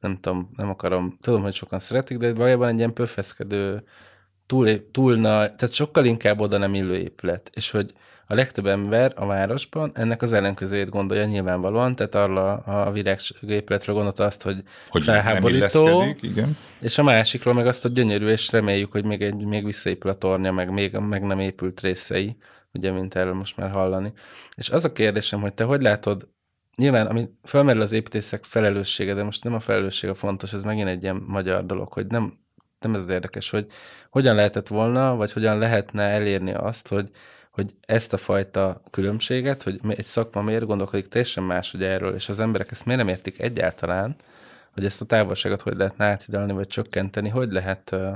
[0.00, 3.84] nem tudom, nem akarom, tudom, hogy sokan szeretik, de valójában egy ilyen pöfeszkedő,
[4.52, 7.92] túl, túl nagy, tehát sokkal inkább oda nem illő épület, és hogy
[8.26, 14.24] a legtöbb ember a városban ennek az ellenkezőjét gondolja nyilvánvalóan, tehát arra a virágépületről gondolta
[14.24, 16.56] azt, hogy, hogy felháborító, igen.
[16.80, 20.14] és a másikról meg azt, hogy gyönyörű, és reméljük, hogy még, egy, még visszaépül a
[20.14, 22.36] tornya, meg még meg nem épült részei,
[22.72, 24.12] ugye, mint erről most már hallani.
[24.54, 26.28] És az a kérdésem, hogy te hogy látod,
[26.76, 30.88] nyilván, ami felmerül az építészek felelőssége, de most nem a felelősség a fontos, ez megint
[30.88, 32.40] egy ilyen magyar dolog, hogy nem
[32.82, 33.66] nem ez az érdekes, hogy
[34.10, 37.10] hogyan lehetett volna, vagy hogyan lehetne elérni azt, hogy,
[37.50, 42.28] hogy ezt a fajta különbséget, hogy egy szakma miért gondolkodik teljesen más, hogy erről, és
[42.28, 44.16] az emberek ezt miért nem értik egyáltalán,
[44.74, 48.12] hogy ezt a távolságot hogy lehetne áthidalni, vagy csökkenteni, hogy lehet uh,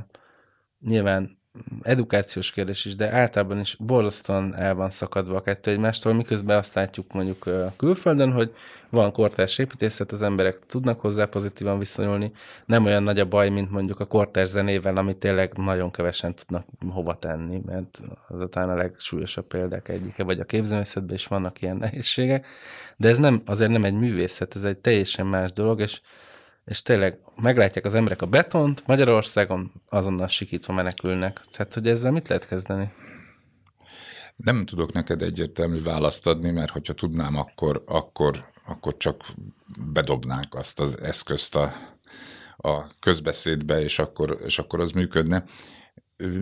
[0.81, 1.39] nyilván
[1.83, 6.75] edukációs kérdés is, de általában is borzasztóan el van szakadva a kettő egymástól, miközben azt
[6.75, 8.55] látjuk mondjuk külföldön, hogy
[8.91, 12.33] van kortárs építészet, az emberek tudnak hozzá pozitívan viszonyulni,
[12.67, 16.67] nem olyan nagy a baj, mint mondjuk a kortárs zenével, amit tényleg nagyon kevesen tudnak
[16.89, 22.47] hova tenni, mert az a legsúlyosabb példák egyike, vagy a képzőművészetben is vannak ilyen nehézségek,
[22.97, 26.01] de ez nem, azért nem egy művészet, ez egy teljesen más dolog, és
[26.67, 31.41] és tényleg meglátják az emberek a betont, Magyarországon azonnal sikítva menekülnek.
[31.51, 32.93] Tehát, hogy ezzel mit lehet kezdeni?
[34.37, 39.25] Nem tudok neked egyértelmű választ adni, mert hogyha tudnám, akkor, akkor, akkor csak
[39.93, 41.73] bedobnánk azt az eszközt a,
[42.57, 45.45] a közbeszédbe, és akkor, és akkor az működne.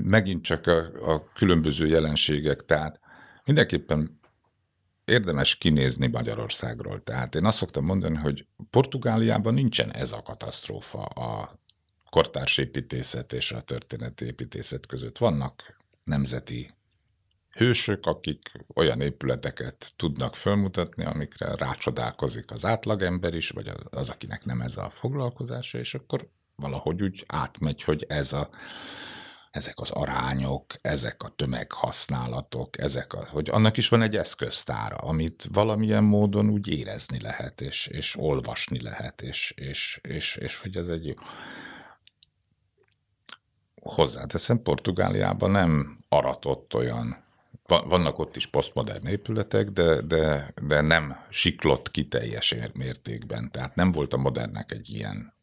[0.03, 0.79] Megint csak a,
[1.13, 3.01] a különböző jelenségek, tehát
[3.45, 4.21] mindenképpen
[5.05, 7.03] érdemes kinézni Magyarországról.
[7.03, 11.59] Tehát én azt szoktam mondani, hogy Portugáliában nincsen ez a katasztrófa a
[12.11, 15.19] kortárs építészet és a történeti építészet között.
[15.19, 16.71] Vannak nemzeti
[17.51, 24.61] hősök, akik olyan épületeket tudnak fölmutatni, amikre rácsodálkozik az átlagember is, vagy az, akinek nem
[24.61, 28.49] ez a foglalkozása, és akkor valahogy úgy átmegy, hogy ez a
[29.55, 35.49] ezek az arányok, ezek a tömeghasználatok, ezek a, hogy annak is van egy eszköztára, amit
[35.53, 40.89] valamilyen módon úgy érezni lehet, és, és olvasni lehet, és, és, és, és hogy ez
[40.89, 41.15] egy
[43.83, 47.23] hozzáteszem, Portugáliában nem aratott olyan
[47.67, 53.51] vannak ott is posztmodern épületek, de, de, de nem siklott ki teljes mértékben.
[53.51, 55.35] Tehát nem volt a modernek egy ilyen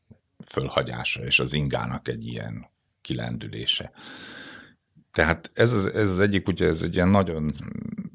[0.45, 2.70] fölhagyása, és az ingának egy ilyen
[3.01, 3.91] kilendülése.
[5.11, 7.53] Tehát ez az, ez az egyik, ugye ez egy ilyen nagyon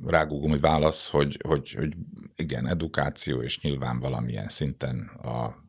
[0.06, 1.96] rágógumi válasz, hogy, hogy, hogy
[2.36, 5.64] igen, edukáció, és nyilván valamilyen szinten a,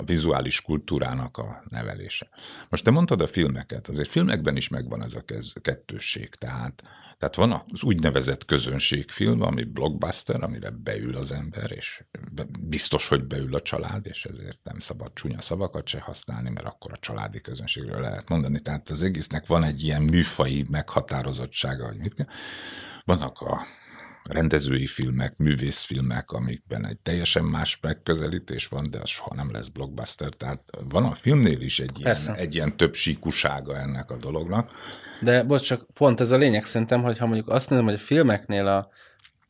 [0.00, 2.28] a vizuális kultúrának a nevelése.
[2.68, 5.24] Most te mondtad a filmeket, azért filmekben is megvan ez a
[5.60, 6.82] kettősség, tehát
[7.20, 12.04] tehát van az úgynevezett közönségfilm, ami blockbuster, amire beül az ember, és
[12.60, 16.92] biztos, hogy beül a család, és ezért nem szabad csúnya szavakat se használni, mert akkor
[16.92, 18.60] a családi közönségről lehet mondani.
[18.60, 22.26] Tehát az egésznek van egy ilyen műfai meghatározottsága, hogy mit kell.
[23.04, 23.66] Vannak a
[24.28, 30.28] rendezői filmek, művészfilmek, amikben egy teljesen más megközelítés van, de az soha nem lesz blockbuster.
[30.28, 34.70] Tehát van a filmnél is egy ilyen, egy ilyen több síkusága ennek a dolognak.
[35.20, 38.04] De bocs, csak pont ez a lényeg szerintem, hogy ha mondjuk azt mondom, hogy a
[38.04, 38.88] filmeknél a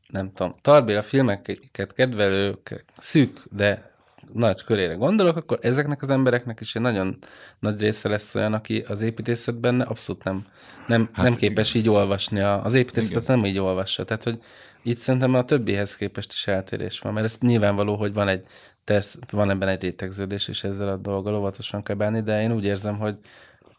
[0.09, 0.55] nem tudom,
[0.97, 3.90] a filmeket kedvelők szűk, de
[4.33, 7.19] nagy körére gondolok, akkor ezeknek az embereknek is egy nagyon
[7.59, 10.47] nagy része lesz olyan, aki az építészetben abszolút nem,
[10.87, 11.83] nem, hát nem képes igen.
[11.83, 12.41] így olvasni.
[12.41, 13.37] Az építészetet igen.
[13.37, 14.05] nem így olvassa.
[14.05, 14.39] Tehát, hogy
[14.83, 18.47] itt szerintem a többihez képest is eltérés van, mert ez nyilvánvaló, hogy van egy
[18.85, 22.65] tersz, van ebben egy rétegződés, és ezzel a dolggal óvatosan kell bánni, de én úgy
[22.65, 23.17] érzem, hogy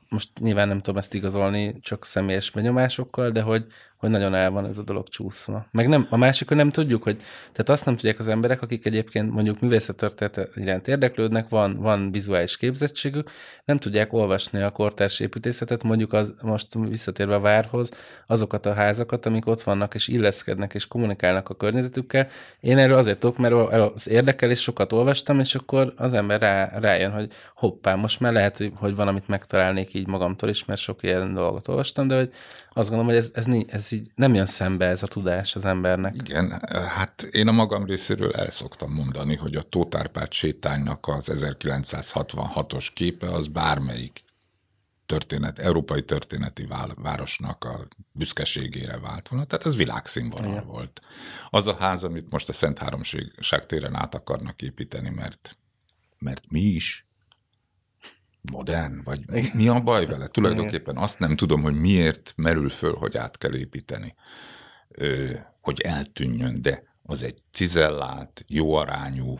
[0.09, 3.65] most nyilván nem tudom ezt igazolni csak személyes benyomásokkal, de hogy,
[4.01, 5.65] hogy nagyon el van ez a dolog csúszva.
[5.71, 7.21] Meg nem, a másik, hogy nem tudjuk, hogy
[7.51, 12.57] tehát azt nem tudják az emberek, akik egyébként mondjuk művészettörténet iránt érdeklődnek, van, van vizuális
[12.57, 13.29] képzettségük,
[13.65, 17.89] nem tudják olvasni a kortárs építészetet, mondjuk az, most visszatérve a várhoz,
[18.27, 22.27] azokat a házakat, amik ott vannak, és illeszkednek, és kommunikálnak a környezetükkel.
[22.59, 23.53] Én erről azért tudok, mert
[23.93, 28.33] az érdekel, és sokat olvastam, és akkor az ember rá, rájön, hogy hoppá, most már
[28.33, 32.17] lehet, hogy, hogy van, amit megtalálnék így magamtól is, mert sok ilyen dolgot olvastam, de
[32.17, 32.33] hogy
[32.73, 36.15] azt gondolom, hogy ez, ez, ez így nem jön szembe ez a tudás az embernek.
[36.15, 36.61] Igen,
[36.95, 43.31] hát én a magam részéről el szoktam mondani, hogy a Tótárpát sétánynak az 1966-os képe
[43.31, 44.23] az bármelyik
[45.05, 49.45] történet, európai történeti városnak a büszkeségére vált volna.
[49.45, 50.65] Tehát ez világszínvonal Igen.
[50.65, 51.01] volt.
[51.49, 55.57] Az a ház, amit most a Szent Háromság téren át akarnak építeni, mert,
[56.19, 57.05] mert mi is
[58.41, 59.21] modern, vagy
[59.53, 60.27] mi a baj vele?
[60.27, 64.15] Tulajdonképpen azt nem tudom, hogy miért merül föl, hogy át kell építeni,
[65.61, 69.39] hogy eltűnjön, de az egy cizellált, jó arányú,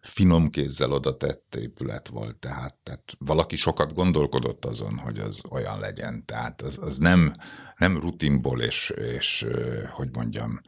[0.00, 5.78] finom kézzel oda tett épület volt, tehát, tehát valaki sokat gondolkodott azon, hogy az olyan
[5.78, 6.24] legyen.
[6.24, 7.32] Tehát az, az nem,
[7.76, 9.46] nem rutinból és, és,
[9.90, 10.60] hogy mondjam,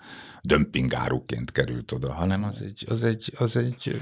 [0.43, 3.99] dömpingáruként került oda, hanem az egy, az egy, az egy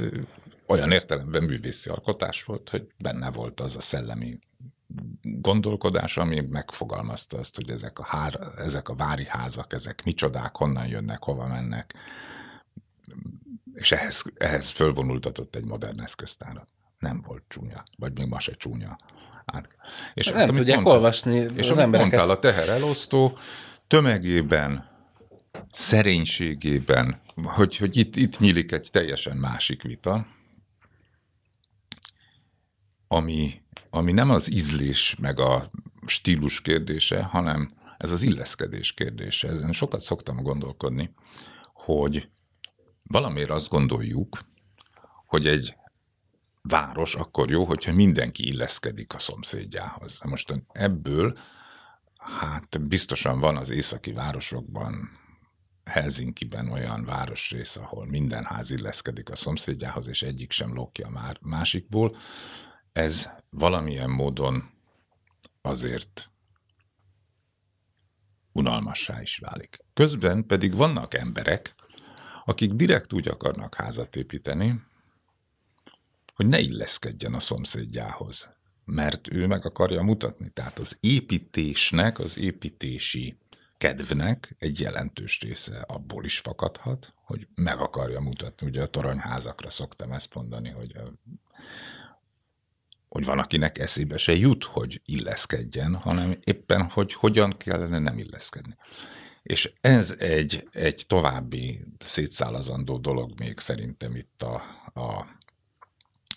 [0.68, 4.38] olyan értelemben művészi alkotás volt, hogy benne volt az a szellemi
[5.22, 10.86] gondolkodás, ami megfogalmazta azt, hogy ezek a, hár, ezek a vári házak, ezek micsodák, honnan
[10.86, 11.94] jönnek, hova mennek,
[13.74, 16.68] és ehhez, ehhez fölvonultatott egy modern eszköztárat.
[16.98, 18.98] Nem volt csúnya, vagy még ma se csúnya.
[19.44, 19.68] Át.
[20.14, 23.38] És nem hát, tudják mondtál, olvasni És az emberek mondtál, a teher elosztó
[23.86, 24.88] tömegében,
[25.70, 30.26] szerénységében, hogy, hogy itt, itt nyílik egy teljesen másik vita,
[33.08, 35.70] ami, ami nem az ízlés meg a
[36.06, 39.48] stílus kérdése, hanem ez az illeszkedés kérdése.
[39.48, 41.14] Ezen sokat szoktam gondolkodni,
[41.72, 42.28] hogy
[43.02, 44.38] valamiért azt gondoljuk,
[45.26, 45.76] hogy egy
[46.62, 50.20] város akkor jó, hogyha mindenki illeszkedik a szomszédjához.
[50.24, 51.38] Most ebből,
[52.16, 55.10] hát biztosan van az északi városokban,
[55.84, 62.16] Helsinki-ben olyan városrész, ahol minden ház illeszkedik a szomszédjához, és egyik sem lokja már másikból
[62.98, 64.70] ez valamilyen módon
[65.62, 66.30] azért
[68.52, 69.78] unalmassá is válik.
[69.92, 71.74] Közben pedig vannak emberek,
[72.44, 74.82] akik direkt úgy akarnak házat építeni,
[76.34, 78.48] hogy ne illeszkedjen a szomszédjához,
[78.84, 80.50] mert ő meg akarja mutatni.
[80.50, 83.38] Tehát az építésnek, az építési
[83.76, 88.66] kedvnek egy jelentős része abból is fakadhat, hogy meg akarja mutatni.
[88.66, 90.96] Ugye a toronyházakra szoktam ezt mondani, hogy
[93.08, 98.76] hogy van, akinek eszébe se jut, hogy illeszkedjen, hanem éppen, hogy hogyan kellene nem illeszkedni.
[99.42, 104.54] És ez egy, egy további szétszálazandó dolog még szerintem itt a,
[105.00, 105.26] a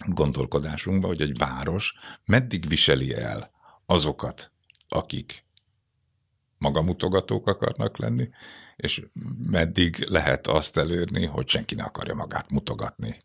[0.05, 1.93] gondolkodásunkban, hogy egy város
[2.25, 3.51] meddig viseli el
[3.85, 4.51] azokat
[4.91, 5.45] akik
[6.57, 8.29] magamutogatók akarnak lenni,
[8.75, 9.05] és
[9.49, 13.19] meddig lehet azt elérni, hogy senki ne akarja magát mutogatni.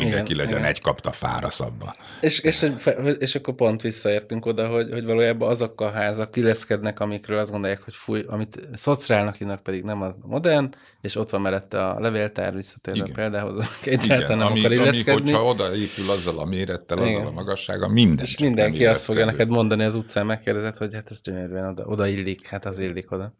[0.00, 0.70] Mindenki igen, legyen igen.
[0.70, 1.92] egy kapta fára szabba.
[2.20, 2.70] És, és,
[3.18, 7.82] és akkor pont visszaértünk oda, hogy, hogy valójában azok a házak kileszkednek, amikről azt gondolják,
[7.82, 12.54] hogy fúj, amit szociálnak hívnak pedig nem az modern, és ott van mellette a levéltár,
[12.54, 15.20] visszatérve például, egyáltalán nem ami, akar illeszkedni.
[15.20, 17.26] Ami, hogyha odaépül azzal a mérettel, azzal Igen.
[17.26, 18.24] a magassága, minden.
[18.24, 22.06] És mindenki azt fogja neked mondani az utcán, megkérdezett, hogy hát ez gyönyörűen oda, oda
[22.06, 23.32] illik, hát az illik oda.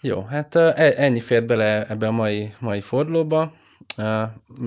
[0.00, 3.60] Jó, hát e, ennyi fér bele ebbe a mai, mai fordulóba.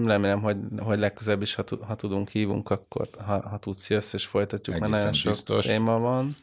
[0.05, 4.25] Remélem, hogy, hogy legközelebb is, ha, ha tudunk, hívunk, akkor ha, ha tudsz, jössz, és
[4.25, 5.65] folytatjuk, Egészen mert nagyon sok biztos.
[5.65, 6.35] téma van.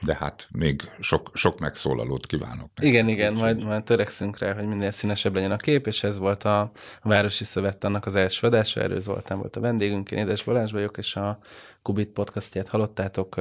[0.00, 2.70] De hát még sok, sok megszólalót kívánok.
[2.74, 2.88] Neki.
[2.88, 6.44] Igen, igen, majd, majd törekszünk rá, hogy minél színesebb legyen a kép, és ez volt
[6.44, 6.60] a,
[7.02, 10.72] a Városi Szövet annak az első adása, Erő Zoltán volt a vendégünk, én Édes Balázs
[10.72, 11.38] vagyok, és a
[11.82, 13.40] Kubit podcastját hallottátok,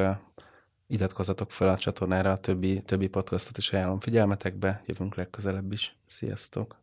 [0.87, 5.95] iratkozzatok fel a csatornára, a többi, többi podcastot is ajánlom figyelmetekbe, jövünk legközelebb is.
[6.07, 6.81] Sziasztok!